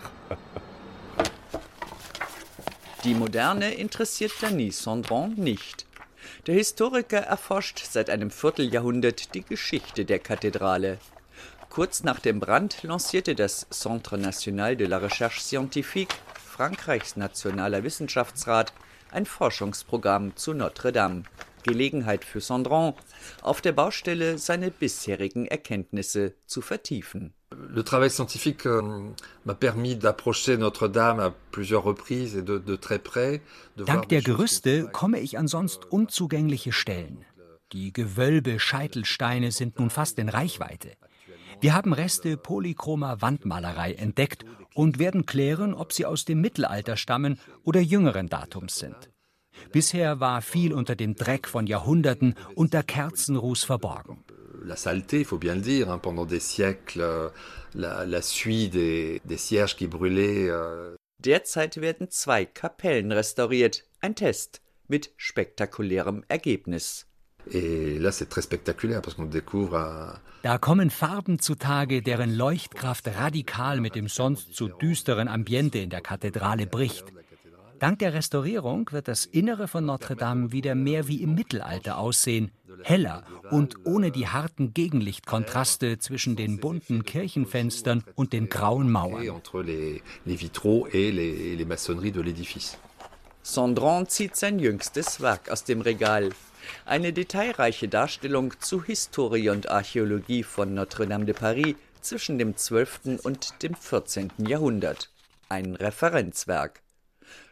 Die 3.04 3.14
Moderne 3.14 3.74
interessiert 3.74 4.32
Denis 4.42 4.82
Sondron 4.84 5.34
nicht. 5.36 5.86
Der 6.46 6.56
Historiker 6.56 7.20
erforscht 7.20 7.84
seit 7.90 8.10
einem 8.10 8.32
Vierteljahrhundert 8.32 9.34
die 9.34 9.44
Geschichte 9.44 10.06
der 10.06 10.20
Kathedrale. 10.20 10.98
Kurz 11.70 12.04
nach 12.04 12.20
dem 12.20 12.40
Brand 12.40 12.84
lancierte 12.84 13.36
das 13.36 13.68
Centre 13.70 14.18
National 14.18 14.76
de 14.76 14.88
la 14.88 14.98
Recherche 14.98 15.42
Scientifique, 15.42 16.16
Frankreichs 16.44 17.16
nationaler 17.18 17.84
Wissenschaftsrat, 17.84 18.74
ein 19.12 19.26
Forschungsprogramm 19.26 20.36
zu 20.36 20.54
Notre 20.54 20.92
Dame. 20.92 21.24
Gelegenheit 21.68 22.26
für 22.26 22.42
Sondron, 22.42 22.94
auf 23.44 23.62
der 23.62 23.74
Baustelle 23.74 24.40
seine 24.40 24.72
bisherigen 24.72 25.46
Erkenntnisse 25.46 26.34
zu 26.48 26.62
vertiefen. 26.62 27.34
Le 27.52 27.84
travail 27.84 28.10
scientifique 28.10 28.66
euh, 28.66 29.14
m'a 29.46 29.54
permis 29.54 29.96
d'approcher 29.96 30.58
Notre-Dame 30.58 31.20
à 31.20 31.34
plusieurs 31.52 31.84
reprises 31.84 32.36
et 32.36 32.42
de, 32.42 32.58
de 32.58 32.76
très 32.76 33.00
près. 33.00 33.42
De 33.78 33.84
voir 33.84 33.98
Dank 33.98 34.10
der 34.10 34.22
Gerüste 34.22 34.90
komme 34.92 35.20
ich 35.20 35.38
an 35.38 35.48
sonst 35.48 35.86
unzugängliche 35.86 36.74
Stellen. 36.74 37.24
Die 37.72 37.94
Gewölbe, 37.94 38.60
Scheitelsteine 38.60 39.52
sind 39.52 39.80
nun 39.80 39.90
fast 39.90 40.20
in 40.20 40.30
Reichweite. 40.30 40.92
Wir 41.60 41.74
haben 41.74 41.94
Reste 41.94 42.38
polychromer 42.38 43.22
Wandmalerei 43.22 43.94
entdeckt 43.94 44.46
und 44.74 45.00
werden 45.00 45.26
klären, 45.26 45.74
ob 45.74 45.92
sie 45.92 46.06
aus 46.06 46.24
dem 46.24 46.40
Mittelalter 46.40 46.98
stammen 46.98 47.40
oder 47.64 47.82
jüngeren 47.82 48.28
Datums 48.28 48.78
sind. 48.78 49.10
Bisher 49.72 50.20
war 50.20 50.42
viel 50.42 50.74
unter 50.74 50.96
dem 50.96 51.16
Dreck 51.16 51.48
von 51.48 51.68
Jahrhunderten 51.68 52.36
unter 52.56 52.84
Kerzenruß 52.84 53.64
verborgen. 53.64 54.24
La 54.64 54.76
saleté, 54.76 55.20
il 55.20 55.26
faut 55.26 55.40
bien 55.40 55.56
le 55.56 55.62
dire, 55.62 55.90
hein, 55.90 56.00
pendant 56.00 56.26
des 56.26 56.42
siècles, 56.42 57.32
la, 57.74 58.06
la 58.06 58.22
suie 58.22 58.70
des, 58.70 59.22
des 59.24 59.38
cierges 59.38 59.76
qui 59.76 59.88
brûlaient. 59.88 60.50
Euh... 60.50 60.96
Derzeit 61.20 61.80
werden 61.80 62.10
zwei 62.10 62.46
Kapellen 62.46 63.12
restauriert. 63.12 63.84
Ein 64.02 64.16
Test 64.16 64.62
mit 64.88 65.12
spektakulärem 65.18 66.24
Ergebnis. 66.28 67.06
Da 70.44 70.58
kommen 70.58 70.90
Farben 70.90 71.40
zutage, 71.40 72.02
deren 72.02 72.36
Leuchtkraft 72.36 73.08
radikal 73.08 73.80
mit 73.80 73.96
dem 73.96 74.08
sonst 74.08 74.54
so 74.54 74.68
düsteren 74.68 75.28
Ambiente 75.28 75.80
in 75.80 75.90
der 75.90 76.02
Kathedrale 76.02 76.68
bricht. 76.68 77.06
Dank 77.80 78.00
der 78.00 78.14
Restaurierung 78.14 78.92
wird 78.92 79.08
das 79.08 79.26
Innere 79.26 79.68
von 79.68 79.86
Notre 79.86 80.16
Dame 80.16 80.52
wieder 80.52 80.74
mehr 80.74 81.08
wie 81.08 81.22
im 81.22 81.36
Mittelalter 81.36 81.98
aussehen, 81.98 82.52
heller 82.84 83.24
und 83.52 83.86
ohne 83.86 84.12
die 84.12 84.28
harten 84.28 84.74
Gegenlichtkontraste 84.74 86.00
zwischen 86.00 86.36
den 86.36 86.60
bunten 86.60 87.04
Kirchenfenstern 87.04 88.04
und 88.16 88.34
den 88.34 88.50
grauen 88.50 88.92
Mauern. 88.92 89.42
Sondron 93.44 94.08
zieht 94.10 94.36
sein 94.36 94.60
jüngstes 94.60 95.22
Werk 95.22 95.50
aus 95.50 95.64
dem 95.64 95.82
Regal. 95.82 96.30
Eine 96.86 97.14
detailreiche 97.14 97.88
Darstellung 97.88 98.54
zu 98.60 98.84
Historie 98.84 99.50
und 99.50 99.70
Archäologie 99.70 100.44
von 100.44 100.74
Notre-Dame 100.74 101.26
de 101.26 101.36
Paris 101.36 101.76
zwischen 102.02 102.38
dem 102.40 102.58
12. 102.58 103.20
und 103.24 103.62
dem 103.64 103.76
14. 103.76 104.32
Jahrhundert. 104.40 105.12
Ein 105.48 105.76
Referenzwerk. 105.76 106.82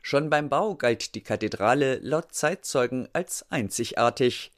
Schon 0.02 0.30
beim 0.30 0.50
Bau 0.50 0.76
galt 0.76 1.16
die 1.16 1.24
Kathedrale 1.24 2.00
laut 2.02 2.34
Zeitzeugen 2.34 3.10
als 3.14 3.46
einzigartig, 3.50 4.52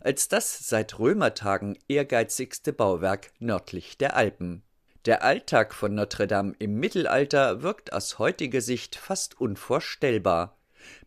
als 0.00 0.28
das 0.28 0.68
seit 0.68 0.98
Römertagen 0.98 1.78
ehrgeizigste 1.88 2.72
Bauwerk 2.72 3.32
nördlich 3.38 3.98
der 3.98 4.16
Alpen. 4.16 4.62
Der 5.04 5.24
Alltag 5.24 5.74
von 5.74 5.94
Notre 5.94 6.28
Dame 6.28 6.54
im 6.60 6.78
Mittelalter 6.78 7.62
wirkt 7.62 7.92
aus 7.92 8.20
heutiger 8.20 8.60
Sicht 8.60 8.94
fast 8.94 9.40
unvorstellbar. 9.40 10.56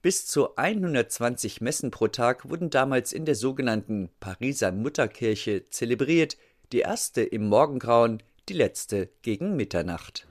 Bis 0.01 0.25
zu 0.25 0.55
120 0.57 1.62
Messen 1.62 1.91
pro 1.91 2.07
Tag 2.07 2.50
wurden 2.50 2.69
damals 2.69 3.13
in 3.13 3.25
der 3.25 3.36
sogenannten 3.36 4.10
Pariser 4.19 4.72
Mutterkirche 4.72 5.65
zelebriert, 5.69 6.38
die 6.72 6.79
erste 6.79 7.22
im 7.22 7.48
Morgengrauen, 7.48 8.22
die 8.49 8.53
letzte 8.53 9.09
gegen 9.21 9.55
Mitternacht. 9.55 10.27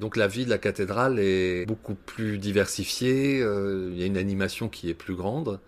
Donc 0.00 0.16
la 0.16 0.28
vie 0.28 0.44
de 0.44 0.50
la 0.50 0.58
cathédrale 0.58 1.18
est 1.18 1.66
beaucoup 1.66 1.94
plus 1.94 2.38
diversifiée, 2.38 3.40
euh, 3.40 3.90
il 3.92 3.98
y 3.98 4.02
a 4.02 4.06
une 4.06 4.16
animation 4.16 4.68
qui 4.68 4.88
est 4.90 4.94
plus 4.94 5.16
grande. 5.16 5.60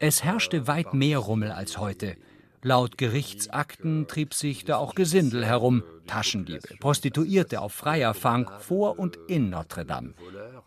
Es 0.00 0.22
herrschte 0.22 0.68
weit 0.68 0.94
mehr 0.94 1.18
Rummel 1.18 1.50
als 1.50 1.78
heute. 1.78 2.16
Laut 2.62 2.98
Gerichtsakten 2.98 4.08
trieb 4.08 4.34
sich 4.34 4.64
da 4.64 4.78
auch 4.78 4.96
Gesindel 4.96 5.44
herum, 5.44 5.84
Taschendiebe, 6.08 6.76
Prostituierte 6.80 7.60
auf 7.60 7.72
freier 7.72 8.14
Fang 8.14 8.50
vor 8.58 8.98
und 8.98 9.16
in 9.28 9.48
Notre 9.50 9.84
Dame. 9.84 10.14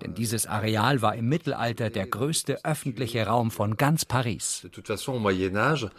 Denn 0.01 0.13
dieses 0.13 0.47
Areal 0.47 1.01
war 1.01 1.15
im 1.15 1.27
Mittelalter 1.27 1.89
der 1.89 2.07
größte 2.07 2.63
öffentliche 2.63 3.25
Raum 3.25 3.51
von 3.51 3.75
ganz 3.75 4.05
Paris. 4.05 4.61
De 4.63 4.69
toute 4.69 4.87
façon, 4.87 5.13
au 5.13 5.19
Moyen 5.19 5.57
Âge, 5.57 5.89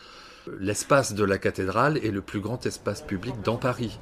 l'espace 0.58 1.14
de 1.14 1.24
la 1.24 1.36
cathédrale 1.36 1.98
est 1.98 2.10
le 2.10 2.22
plus 2.22 2.40
grand 2.40 2.64
espace 2.64 3.02
public 3.02 3.34
dans 3.44 3.58
Paris. 3.58 3.98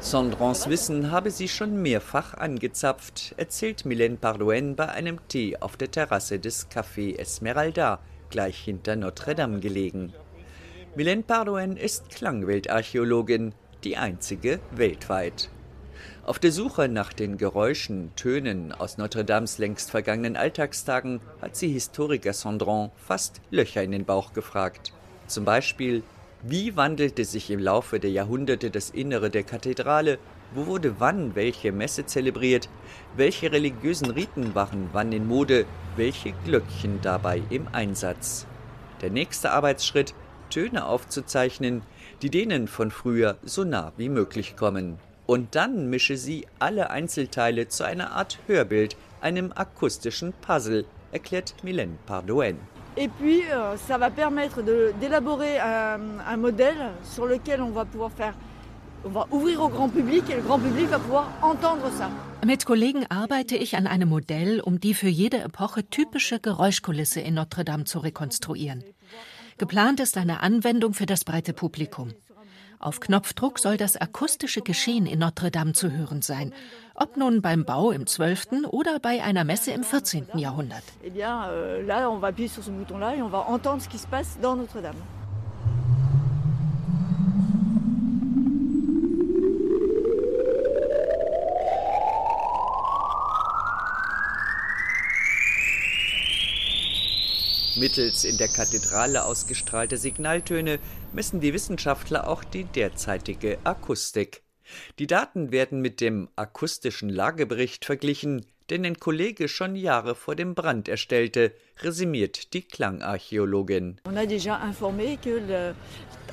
Sondrons 0.00 0.68
Wissen 0.68 1.10
habe 1.10 1.32
sie 1.32 1.48
schon 1.48 1.82
mehrfach 1.82 2.34
angezapft, 2.34 3.34
erzählt 3.36 3.82
Mylène 3.82 4.16
Pardoen 4.16 4.76
bei 4.76 4.88
einem 4.88 5.18
Tee 5.26 5.56
auf 5.58 5.76
der 5.76 5.90
Terrasse 5.90 6.38
des 6.38 6.70
Café 6.70 7.18
Esmeralda, 7.18 7.98
gleich 8.30 8.58
hinter 8.58 8.94
Notre 8.94 9.34
Dame 9.34 9.58
gelegen. 9.58 10.12
Mylène 10.96 11.24
Pardoen 11.24 11.76
ist 11.76 12.10
Klangweltarchäologin, 12.10 13.54
die 13.82 13.96
einzige 13.96 14.60
weltweit. 14.70 15.50
Auf 16.24 16.38
der 16.38 16.52
Suche 16.52 16.88
nach 16.88 17.12
den 17.12 17.36
Geräuschen, 17.36 18.12
Tönen 18.14 18.70
aus 18.70 18.98
Notre 18.98 19.24
Dames 19.24 19.58
längst 19.58 19.90
vergangenen 19.90 20.36
Alltagstagen 20.36 21.20
hat 21.42 21.56
sie 21.56 21.68
Historiker 21.72 22.34
Sondron 22.34 22.90
fast 22.96 23.40
Löcher 23.50 23.82
in 23.82 23.90
den 23.90 24.04
Bauch 24.04 24.32
gefragt. 24.32 24.92
Zum 25.26 25.44
Beispiel, 25.44 26.04
wie 26.42 26.76
wandelte 26.76 27.24
sich 27.24 27.50
im 27.50 27.58
Laufe 27.58 27.98
der 27.98 28.10
Jahrhunderte 28.10 28.70
das 28.70 28.90
Innere 28.90 29.28
der 29.28 29.42
Kathedrale? 29.42 30.18
Wo 30.54 30.66
wurde 30.66 31.00
wann 31.00 31.34
welche 31.34 31.72
Messe 31.72 32.06
zelebriert? 32.06 32.68
Welche 33.16 33.50
religiösen 33.50 34.10
Riten 34.10 34.54
waren 34.54 34.88
wann 34.92 35.12
in 35.12 35.26
Mode? 35.26 35.66
Welche 35.96 36.32
Glöckchen 36.44 37.00
dabei 37.02 37.42
im 37.50 37.66
Einsatz? 37.72 38.46
Der 39.02 39.10
nächste 39.10 39.50
Arbeitsschritt, 39.50 40.14
Töne 40.48 40.86
aufzuzeichnen, 40.86 41.82
die 42.22 42.30
denen 42.30 42.68
von 42.68 42.90
früher 42.90 43.36
so 43.42 43.64
nah 43.64 43.92
wie 43.96 44.08
möglich 44.08 44.56
kommen. 44.56 44.98
Und 45.26 45.56
dann 45.56 45.90
mische 45.90 46.16
sie 46.16 46.46
alle 46.60 46.90
Einzelteile 46.90 47.68
zu 47.68 47.84
einer 47.84 48.12
Art 48.12 48.38
Hörbild, 48.46 48.96
einem 49.20 49.52
akustischen 49.52 50.32
Puzzle, 50.40 50.84
erklärt 51.10 51.54
Mylène 51.64 51.96
Pardoen. 52.06 52.58
Et 53.00 53.06
puis, 53.06 53.42
euh, 53.44 53.76
ça 53.76 53.96
va 53.96 54.10
permettre 54.10 54.60
d'élaborer 55.00 55.60
un, 55.60 56.00
un, 56.26 56.36
modèle 56.36 56.90
sur 57.04 57.26
lequel 57.26 57.62
on 57.62 57.70
va 57.70 57.84
pouvoir 57.84 58.10
faire, 58.10 58.34
on 59.04 59.08
va 59.10 59.28
ouvrir 59.30 59.62
au 59.62 59.68
grand 59.68 59.88
public 59.88 60.28
et 60.28 60.34
le 60.34 60.42
grand 60.42 60.58
public 60.58 60.88
va 60.88 60.98
pouvoir 60.98 61.30
entendre 61.40 61.88
ça. 61.96 62.10
Mit 62.44 62.64
Kollegen 62.64 63.06
arbeite 63.08 63.54
ich 63.54 63.76
an 63.76 63.86
einem 63.86 64.08
Modell, 64.08 64.60
um 64.64 64.80
die 64.80 64.94
für 64.94 65.08
jede 65.08 65.38
Epoche 65.38 65.88
typische 65.88 66.40
Geräuschkulisse 66.40 67.20
in 67.20 67.34
Notre 67.34 67.64
Dame 67.64 67.84
zu 67.84 68.00
rekonstruieren. 68.00 68.82
Geplant 69.58 70.00
ist 70.00 70.16
eine 70.16 70.40
Anwendung 70.40 70.92
für 70.92 71.06
das 71.06 71.24
breite 71.24 71.52
Publikum. 71.52 72.12
Auf 72.80 73.00
Knopfdruck 73.00 73.58
soll 73.58 73.76
das 73.76 73.96
akustische 73.96 74.60
Geschehen 74.62 75.06
in 75.06 75.18
Notre 75.18 75.50
Dame 75.50 75.72
zu 75.72 75.90
hören 75.90 76.22
sein, 76.22 76.52
ob 76.94 77.16
nun 77.16 77.42
beim 77.42 77.64
Bau 77.64 77.90
im 77.90 78.06
12. 78.06 78.68
oder 78.70 79.00
bei 79.00 79.22
einer 79.22 79.44
Messe 79.44 79.72
im 79.72 79.82
14. 79.82 80.28
Jahrhundert. 80.34 80.84
Eh 81.02 81.10
bien, 81.10 81.48
euh, 81.48 81.82
là, 81.84 82.08
on 82.08 82.20
va 82.20 82.28
appuyer 82.28 82.48
sur 82.48 82.62
ce 82.62 82.70
bouton-là 82.70 83.16
et 83.16 83.22
on 83.22 83.28
va 83.28 83.48
entendre 83.48 83.82
ce 83.82 83.88
qui 83.88 83.98
se 83.98 84.06
passe 84.06 84.38
dans 84.40 84.54
Notre 84.54 84.80
Mittels 97.78 98.24
in 98.24 98.36
der 98.38 98.48
Kathedrale 98.48 99.24
ausgestrahlte 99.24 99.98
Signaltöne 99.98 100.80
messen 101.12 101.38
die 101.38 101.54
Wissenschaftler 101.54 102.26
auch 102.26 102.42
die 102.42 102.64
derzeitige 102.64 103.58
Akustik. 103.62 104.42
Die 104.98 105.06
Daten 105.06 105.52
werden 105.52 105.80
mit 105.80 106.00
dem 106.00 106.28
akustischen 106.34 107.08
Lagebericht 107.08 107.84
verglichen, 107.84 108.44
den 108.68 108.84
ein 108.84 108.98
Kollege 108.98 109.46
schon 109.46 109.76
Jahre 109.76 110.16
vor 110.16 110.34
dem 110.34 110.56
Brand 110.56 110.88
erstellte, 110.88 111.52
resümiert 111.80 112.52
die 112.52 112.62
Klangarchäologin. 112.62 114.00
On 114.08 114.16
a 114.16 114.24
déjà 114.24 114.60
informé 114.60 115.16
que 115.16 115.38
le, 115.38 115.74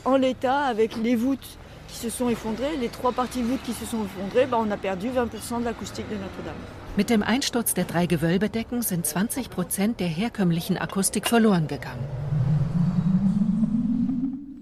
en 0.04 0.18
l'état 0.18 0.66
avec 0.66 0.96
les 0.98 1.16
voûtes 1.16 1.60
qui 1.88 1.98
se 1.98 2.10
sont 2.10 2.30
effondrées, 2.30 2.76
les 2.80 2.90
trois 2.90 3.12
parties 3.12 3.44
voûtes 3.44 3.64
qui 3.64 3.74
se 3.74 3.86
sont 3.86 4.04
effondrées, 4.04 4.48
bah 4.48 4.58
on 4.60 4.72
a 4.72 4.78
perdu 4.78 5.10
20% 5.10 5.60
de 5.60 5.66
l'acoustique 5.66 6.10
de 6.10 6.16
Notre-Dame. 6.16 6.85
Mit 6.98 7.10
dem 7.10 7.24
Einsturz 7.24 7.74
der 7.74 7.84
drei 7.84 8.06
Gewölbedecken 8.06 8.82
sind 8.82 9.06
20 9.06 9.50
Prozent 9.50 10.00
der 10.00 10.08
herkömmlichen 10.08 10.78
Akustik 10.78 11.28
verloren 11.28 11.68
gegangen. 11.68 12.08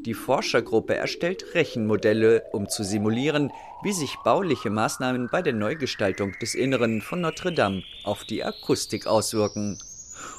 Die 0.04 0.15
Forschergruppe 0.15 0.96
erstellt 0.96 1.54
Rechenmodelle, 1.54 2.46
um 2.52 2.67
zu 2.67 2.84
simulieren, 2.84 3.52
wie 3.84 3.93
sich 3.93 4.17
bauliche 4.24 4.72
Maßnahmen 4.72 5.30
bei 5.32 5.43
der 5.43 5.54
Neugestaltung 5.54 6.34
des 6.41 6.56
Inneren 6.56 7.02
von 7.02 7.22
Notre 7.22 7.54
Dame 7.54 7.84
auf 8.04 8.24
die 8.24 8.43
Akustik 8.43 9.06
auswirken, 9.06 9.78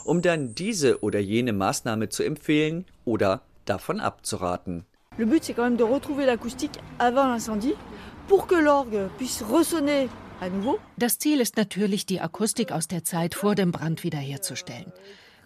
um 0.04 0.20
dann 0.20 0.56
diese 0.56 1.00
oder 1.00 1.20
jene 1.20 1.52
Maßnahme 1.52 2.08
zu 2.08 2.24
empfehlen 2.24 2.86
oder 3.04 3.42
davon 3.66 4.00
abzuraten. 4.00 4.84
Le 5.16 5.26
but 5.26 5.44
c'est 5.44 5.54
quand 5.54 5.62
même 5.62 5.76
de 5.76 5.84
retrouver 5.84 6.26
l'acoustique 6.26 6.80
avant 6.98 7.28
l'incendie 7.28 7.76
pour 8.26 8.48
que 8.48 8.56
l'orgue 8.56 9.08
puisse 9.16 9.44
ressonner. 9.48 10.08
Das 10.96 11.18
Ziel 11.18 11.40
ist 11.40 11.56
natürlich, 11.56 12.06
die 12.06 12.20
Akustik 12.20 12.72
aus 12.72 12.88
der 12.88 13.04
Zeit 13.04 13.34
vor 13.34 13.54
dem 13.54 13.72
Brand 13.72 14.04
wiederherzustellen. 14.04 14.92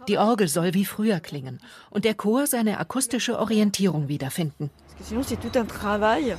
Die 0.09 0.19
Orgel 0.19 0.49
soll 0.49 0.75
wie 0.75 0.85
früher 0.85 1.21
klingen 1.21 1.61
und 1.91 2.05
der 2.05 2.15
Chor 2.15 2.47
seine 2.47 2.79
akustische 2.79 3.39
Orientierung 3.39 4.09
wiederfinden. 4.09 4.71
Sinon, 5.01 5.23
c'est 5.23 5.37
tout 5.37 5.57
un 5.57 5.67
travail 5.67 6.37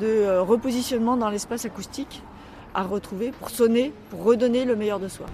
de 0.00 0.06
euh, 0.06 0.42
repositionnement 0.42 1.16
dans 1.16 1.30
l'espace 1.30 1.66
acoustique 1.66 2.22
à 2.72 2.84
retrouver 2.84 3.32
pour 3.32 3.50
sonner, 3.50 3.92
pour 4.10 4.24
redonner 4.24 4.64
le 4.64 4.76
meilleur 4.76 5.00
de 5.00 5.08
soi. 5.08 5.26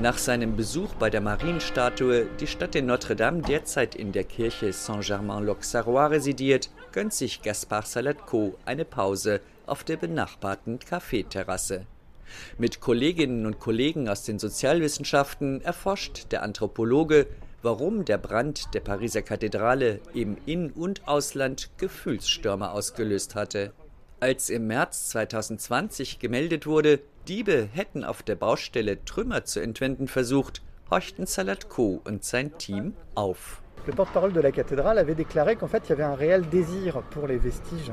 Nach 0.00 0.16
seinem 0.16 0.56
Besuch 0.56 0.94
bei 0.94 1.10
der 1.10 1.20
Marienstatue, 1.20 2.24
die 2.40 2.46
Stadt 2.46 2.74
in 2.74 2.86
Notre-Dame 2.86 3.42
derzeit 3.42 3.94
in 3.94 4.12
der 4.12 4.24
Kirche 4.24 4.72
Saint-Germain-l'Auxerrois 4.72 6.08
residiert, 6.08 6.70
gönnt 6.92 7.12
sich 7.12 7.42
Gaspard 7.42 7.86
Salatko 7.86 8.56
eine 8.64 8.86
Pause 8.86 9.40
auf 9.66 9.84
der 9.84 9.98
benachbarten 9.98 10.78
Kaffeeterrasse. 10.78 11.84
Mit 12.56 12.80
Kolleginnen 12.80 13.44
und 13.44 13.60
Kollegen 13.60 14.08
aus 14.08 14.24
den 14.24 14.38
Sozialwissenschaften 14.38 15.60
erforscht 15.60 16.32
der 16.32 16.44
Anthropologe, 16.44 17.26
warum 17.60 18.06
der 18.06 18.16
Brand 18.16 18.72
der 18.72 18.80
Pariser 18.80 19.20
Kathedrale 19.20 20.00
im 20.14 20.38
In- 20.46 20.70
und 20.70 21.06
Ausland 21.08 21.68
Gefühlsstürme 21.76 22.70
ausgelöst 22.70 23.34
hatte. 23.34 23.74
Als 24.18 24.48
im 24.48 24.66
März 24.66 25.10
2020 25.10 26.18
gemeldet 26.18 26.66
wurde, 26.66 27.00
Diebe 27.28 27.68
hätten 27.72 28.04
auf 28.04 28.22
der 28.22 28.34
Baustelle 28.34 29.04
Trümmer 29.04 29.44
zu 29.44 29.60
entwenden 29.60 30.08
versucht, 30.08 30.62
horchten 30.90 31.26
Salatko 31.26 32.00
und 32.04 32.24
sein 32.24 32.56
Team 32.58 32.94
auf. 33.14 33.62
Le 33.86 33.92
porte-parole 33.92 34.32
de 34.32 34.40
la 34.40 34.50
cathédrale 34.50 34.98
avait 34.98 35.14
déclaré 35.14 35.56
qu'en 35.56 35.68
fait 35.68 35.82
il 35.86 35.90
y 35.90 35.92
avait 35.92 36.02
un 36.02 36.14
réel 36.14 36.48
désir 36.50 37.02
pour 37.10 37.26
les 37.26 37.38
vestiges, 37.38 37.92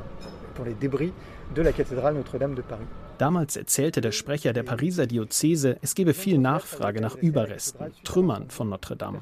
pour 0.56 0.66
les 0.66 0.74
débris 0.74 1.14
de 1.56 1.62
la 1.62 1.72
cathédrale 1.72 2.16
Notre-Dame 2.16 2.56
de 2.56 2.62
Paris. 2.62 2.88
Damals 3.18 3.56
erzählte 3.56 4.02
der 4.02 4.12
Sprecher 4.12 4.54
der 4.54 4.64
Pariser 4.64 5.08
Diözese, 5.08 5.78
es 5.82 5.96
gebe 5.96 6.14
viel 6.14 6.38
Nachfrage 6.38 7.02
nach 7.02 7.16
Überresten, 7.16 7.94
Trümmern 8.04 8.50
von 8.50 8.70
Notre 8.70 8.96
Dame. 8.96 9.22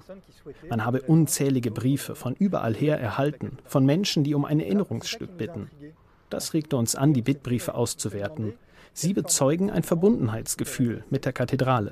Man 0.69 0.83
habe 0.85 1.01
unzählige 1.01 1.71
Briefe 1.71 2.15
von 2.15 2.35
überall 2.35 2.73
her 2.73 2.99
erhalten, 2.99 3.57
von 3.65 3.85
Menschen, 3.85 4.23
die 4.23 4.35
um 4.35 4.43
ein 4.43 4.59
Erinnerungsstück 4.59 5.37
bitten. 5.37 5.69
Das 6.29 6.53
regte 6.53 6.75
uns 6.75 6.95
an, 6.95 7.13
die 7.13 7.21
Bittbriefe 7.21 7.75
auszuwerten. 7.75 8.53
Sie 8.97 9.13
bezeugen 9.13 9.69
ein 9.69 9.83
Verbundenheitsgefühl 9.83 11.03
mit 11.09 11.25
der 11.25 11.33
Kathedrale. 11.33 11.91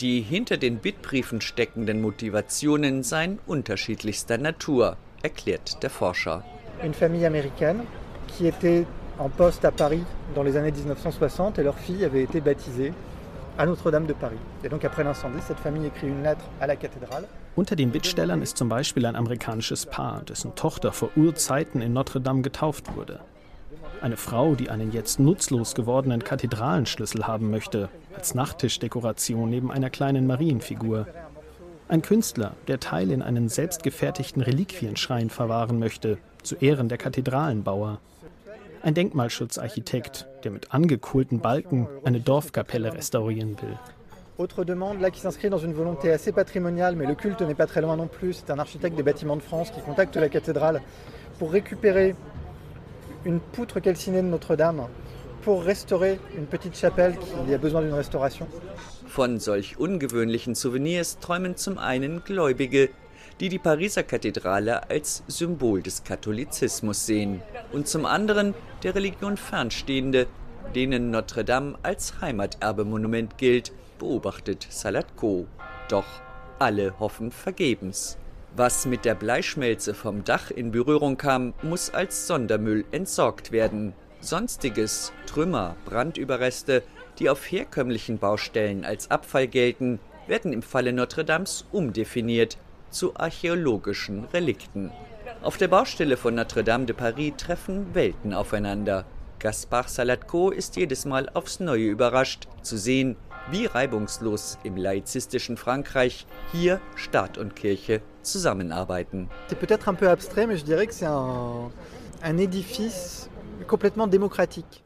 Die 0.00 0.20
hinter 0.20 0.56
den 0.58 0.76
Bittbriefen 0.76 1.40
steckenden 1.40 2.02
Motivationen 2.02 3.02
seien 3.02 3.38
unterschiedlichster 3.46 4.36
Natur, 4.36 4.98
erklärt 5.22 5.82
der 5.82 5.88
Forscher. 5.88 6.44
Une 6.82 6.92
famille 6.92 7.24
américaine 7.24 7.80
qui 8.28 8.46
était 8.46 8.84
en 9.18 9.30
poste 9.30 9.64
à 9.64 9.70
Paris 9.70 10.04
dans 10.34 10.42
les 10.42 10.58
années 10.58 10.72
1960 10.72 11.58
et 11.58 11.62
leur 11.62 11.78
fille 11.78 12.04
avait 12.04 12.22
été 12.22 12.42
baptisée 12.42 12.92
à 13.56 13.64
Notre-Dame 13.64 14.04
de 14.04 14.12
Paris. 14.12 14.44
Et 14.62 14.68
donc 14.68 14.84
après 14.84 15.04
l'incendie, 15.04 15.40
cette 15.46 15.60
famille 15.60 15.86
écrit 15.86 16.08
une 16.08 16.22
lettre 16.22 16.44
à 16.60 16.66
la 16.66 16.76
cathédrale. 16.76 17.24
Unter 17.56 17.76
den 17.76 17.92
Bittstellern 17.92 18.42
ist 18.42 18.56
zum 18.56 18.68
Beispiel 18.68 19.06
ein 19.06 19.14
amerikanisches 19.14 19.86
Paar, 19.86 20.22
dessen 20.22 20.56
Tochter 20.56 20.90
vor 20.90 21.10
Urzeiten 21.14 21.80
in 21.82 21.92
Notre 21.92 22.20
Dame 22.20 22.42
getauft 22.42 22.96
wurde. 22.96 23.20
Eine 24.00 24.16
Frau, 24.16 24.56
die 24.56 24.70
einen 24.70 24.90
jetzt 24.90 25.20
nutzlos 25.20 25.76
gewordenen 25.76 26.24
Kathedralenschlüssel 26.24 27.28
haben 27.28 27.50
möchte, 27.50 27.90
als 28.14 28.34
Nachttischdekoration 28.34 29.48
neben 29.48 29.70
einer 29.70 29.88
kleinen 29.88 30.26
Marienfigur. 30.26 31.06
Ein 31.86 32.02
Künstler, 32.02 32.54
der 32.66 32.80
Teil 32.80 33.12
in 33.12 33.22
einen 33.22 33.48
selbstgefertigten 33.48 34.42
Reliquienschrein 34.42 35.30
verwahren 35.30 35.78
möchte, 35.78 36.18
zu 36.42 36.56
Ehren 36.56 36.88
der 36.88 36.98
Kathedralenbauer. 36.98 38.00
Ein 38.82 38.94
Denkmalschutzarchitekt, 38.94 40.26
der 40.42 40.50
mit 40.50 40.74
angekohlten 40.74 41.38
Balken 41.38 41.86
eine 42.04 42.20
Dorfkapelle 42.20 42.92
restaurieren 42.92 43.56
will. 43.62 43.78
Autre 44.36 44.64
demande 44.64 45.00
là 45.00 45.12
qui 45.12 45.20
s'inscrit 45.20 45.48
dans 45.48 45.58
une 45.58 45.74
volonté 45.74 46.10
assez 46.10 46.32
patrimoniale, 46.32 46.96
mais 46.96 47.06
le 47.06 47.14
culte 47.14 47.40
n'est 47.42 47.54
pas 47.54 47.68
très 47.68 47.80
loin 47.80 47.96
non 47.96 48.08
plus. 48.08 48.32
C'est 48.32 48.50
un 48.50 48.58
architecte 48.58 48.96
des 48.96 49.04
bâtiments 49.04 49.36
de 49.36 49.42
France 49.42 49.70
qui 49.70 49.80
contacte 49.80 50.16
la 50.16 50.28
cathédrale 50.28 50.82
pour 51.38 51.52
récupérer 51.52 52.16
une 53.24 53.38
poutre 53.38 53.78
calcinée 53.78 54.22
de 54.22 54.26
Notre-Dame 54.26 54.88
pour 55.42 55.62
restaurer 55.62 56.18
une 56.36 56.46
petite 56.46 56.76
chapelle 56.76 57.14
qui 57.46 57.54
a 57.54 57.58
besoin 57.58 57.82
d'une 57.82 57.94
restauration. 57.94 58.48
Von 59.06 59.38
solch 59.38 59.76
ungewöhnlichen 59.78 60.56
Souvenirs 60.56 61.20
träumen 61.20 61.56
zum 61.56 61.78
einen 61.78 62.24
Gläubige, 62.24 62.88
die 63.38 63.48
die 63.48 63.60
Pariser 63.60 64.02
Kathedrale 64.02 64.90
als 64.90 65.22
Symbol 65.28 65.80
des 65.80 66.02
Katholizismus 66.02 67.06
sehen, 67.06 67.40
und 67.72 67.86
zum 67.86 68.04
anderen 68.04 68.52
der 68.82 68.96
Religion 68.96 69.36
fernstehende, 69.36 70.26
denen 70.74 71.12
Notre 71.12 71.44
Dame 71.44 71.78
als 71.84 72.20
Heimaterbemonument 72.20 73.38
gilt, 73.38 73.72
beobachtet 74.04 74.66
Salatko. 74.68 75.46
Doch 75.88 76.04
alle 76.58 76.98
hoffen 77.00 77.30
vergebens. 77.30 78.18
Was 78.54 78.84
mit 78.86 79.04
der 79.04 79.14
Bleischmelze 79.14 79.94
vom 79.94 80.24
Dach 80.24 80.50
in 80.50 80.70
Berührung 80.70 81.16
kam, 81.16 81.54
muss 81.62 81.90
als 81.90 82.26
Sondermüll 82.26 82.84
entsorgt 82.92 83.50
werden. 83.50 83.94
Sonstiges, 84.20 85.12
Trümmer, 85.26 85.74
Brandüberreste, 85.86 86.82
die 87.18 87.30
auf 87.30 87.50
herkömmlichen 87.50 88.18
Baustellen 88.18 88.84
als 88.84 89.10
Abfall 89.10 89.48
gelten, 89.48 89.98
werden 90.26 90.52
im 90.52 90.62
Falle 90.62 90.92
Notre 90.92 91.24
Dames 91.24 91.64
umdefiniert 91.72 92.58
zu 92.90 93.16
archäologischen 93.16 94.26
Relikten. 94.32 94.92
Auf 95.42 95.56
der 95.56 95.68
Baustelle 95.68 96.16
von 96.16 96.34
Notre 96.34 96.62
Dame 96.62 96.84
de 96.84 96.94
Paris 96.94 97.32
treffen 97.38 97.94
Welten 97.94 98.34
aufeinander. 98.34 99.04
Gaspard 99.40 99.90
Salatko 99.90 100.50
ist 100.50 100.76
jedes 100.76 101.04
Mal 101.04 101.28
aufs 101.34 101.60
Neue 101.60 101.88
überrascht, 101.88 102.48
zu 102.62 102.78
sehen, 102.78 103.16
wie 103.50 103.66
reibungslos 103.66 104.58
im 104.64 104.76
laizistischen 104.76 105.56
Frankreich 105.56 106.26
hier 106.52 106.80
Staat 106.96 107.38
und 107.38 107.56
Kirche 107.56 108.00
zusammenarbeiten. 108.22 109.28
C'est 109.48 109.58
peut-être 109.58 109.88
un 109.88 109.94
peu 109.94 110.08
abstrait, 110.08 110.46
mais 110.46 110.58
je 110.58 110.64
dirais 110.64 110.86
que 110.86 110.94
c'est 110.94 111.06
un, 111.06 111.70
un 112.22 112.38
édifice. 112.38 113.28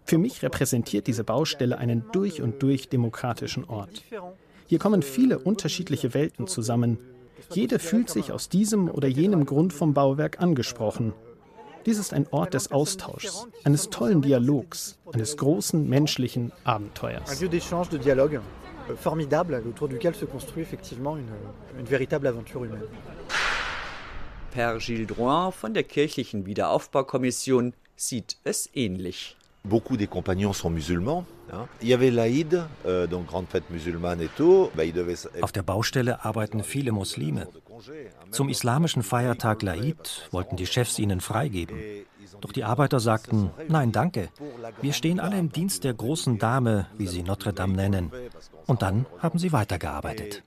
Für 0.05 0.19
mich 0.19 0.43
repräsentiert 0.43 1.07
diese 1.07 1.25
Baustelle 1.25 1.79
einen 1.79 2.05
durch 2.13 2.43
und 2.43 2.63
durch 2.63 2.89
demokratischen 2.89 3.65
Ort. 3.65 4.03
Hier 4.67 4.79
kommen 4.79 5.03
viele 5.03 5.39
unterschiedliche 5.39 6.15
Welten 6.15 6.47
zusammen. 6.47 6.99
Jede 7.51 7.79
fühlt 7.79 8.11
sich 8.11 8.31
aus 8.31 8.49
diesem 8.49 8.91
oder 8.91 9.09
jenem 9.09 9.47
Grund 9.47 9.73
vom 9.73 9.95
Bauwerk 9.95 10.41
angesprochen. 10.41 11.15
Dies 11.89 11.97
ist 11.97 12.13
ein 12.13 12.27
Ort 12.33 12.53
des 12.53 12.71
Austauschs, 12.71 13.47
eines 13.65 13.89
tollen 13.89 14.21
Dialogs, 14.21 14.99
eines 15.11 15.39
großen 15.39 15.89
menschlichen 15.89 16.53
Abenteuers. 16.65 17.41
Euh, 17.41 18.97
formidable 18.97 19.55
autour 19.67 19.89
duquel 19.89 20.15
se 20.15 20.27
construit 20.27 20.63
effectivement 20.63 21.17
une, 21.17 21.31
une 21.79 21.87
véritable 21.87 22.27
aventure 22.27 22.65
humaine. 22.65 22.83
Père 24.53 24.79
Gilles 24.81 25.07
Drouin 25.07 25.51
von 25.51 25.73
der 25.73 25.85
kirchlichen 25.85 26.45
Wiederaufbaukommission 26.45 27.73
sieht 27.97 28.37
es 28.45 28.69
ähnlich. 28.75 29.38
Beaucoup 29.69 29.97
des 29.97 30.07
compagnons 30.07 30.53
sont 30.53 30.71
musulmans. 30.71 31.25
Il 31.83 31.89
y 31.89 31.95
avait 31.95 32.11
l'Aïd, 32.11 32.63
euh, 32.87 33.07
donc 33.07 33.27
grande 33.27 33.47
fête 33.49 33.71
musulmane 33.71 34.21
et 34.21 34.29
tout. 34.37 34.71
Auf 35.43 35.53
der 35.53 35.63
Baustelle 35.63 36.19
arbeiten 36.23 36.63
viele 36.63 36.93
Muslime. 36.93 37.47
Zum 38.31 38.49
islamischen 38.49 39.03
Feiertag 39.03 39.63
Laid 39.63 40.29
wollten 40.33 40.57
die 40.57 40.67
Chefs 40.67 40.99
ihnen 40.99 41.21
freigeben. 41.21 41.77
Doch 42.41 42.53
die 42.53 42.65
Arbeiter 42.65 43.01
sagten, 43.01 43.51
nein, 43.69 43.93
danke. 43.93 44.29
Wir 44.83 44.93
stehen 44.93 45.21
alle 45.21 45.39
im 45.39 45.51
Dienst 45.51 45.85
der 45.85 45.95
großen 45.95 46.39
Dame, 46.39 46.87
wie 46.97 47.07
sie 47.07 47.23
Notre 47.23 47.53
Dame 47.53 47.75
nennen. 47.75 48.11
Und 48.67 48.83
dann 48.83 49.07
haben 49.21 49.39
sie 49.39 49.53
weitergearbeitet. 49.53 50.43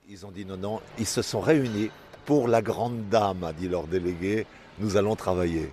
Ils 0.98 1.08
se 1.08 1.22
sont 1.22 1.40
réunis 1.40 1.90
pour 2.24 2.48
la 2.48 2.62
grande 2.62 3.08
dame, 3.10 3.52
dit 3.58 3.68
leur 3.68 3.86
délégué. 3.86 4.46
Nous 4.78 4.96
allons 4.96 5.16
travailler. 5.16 5.72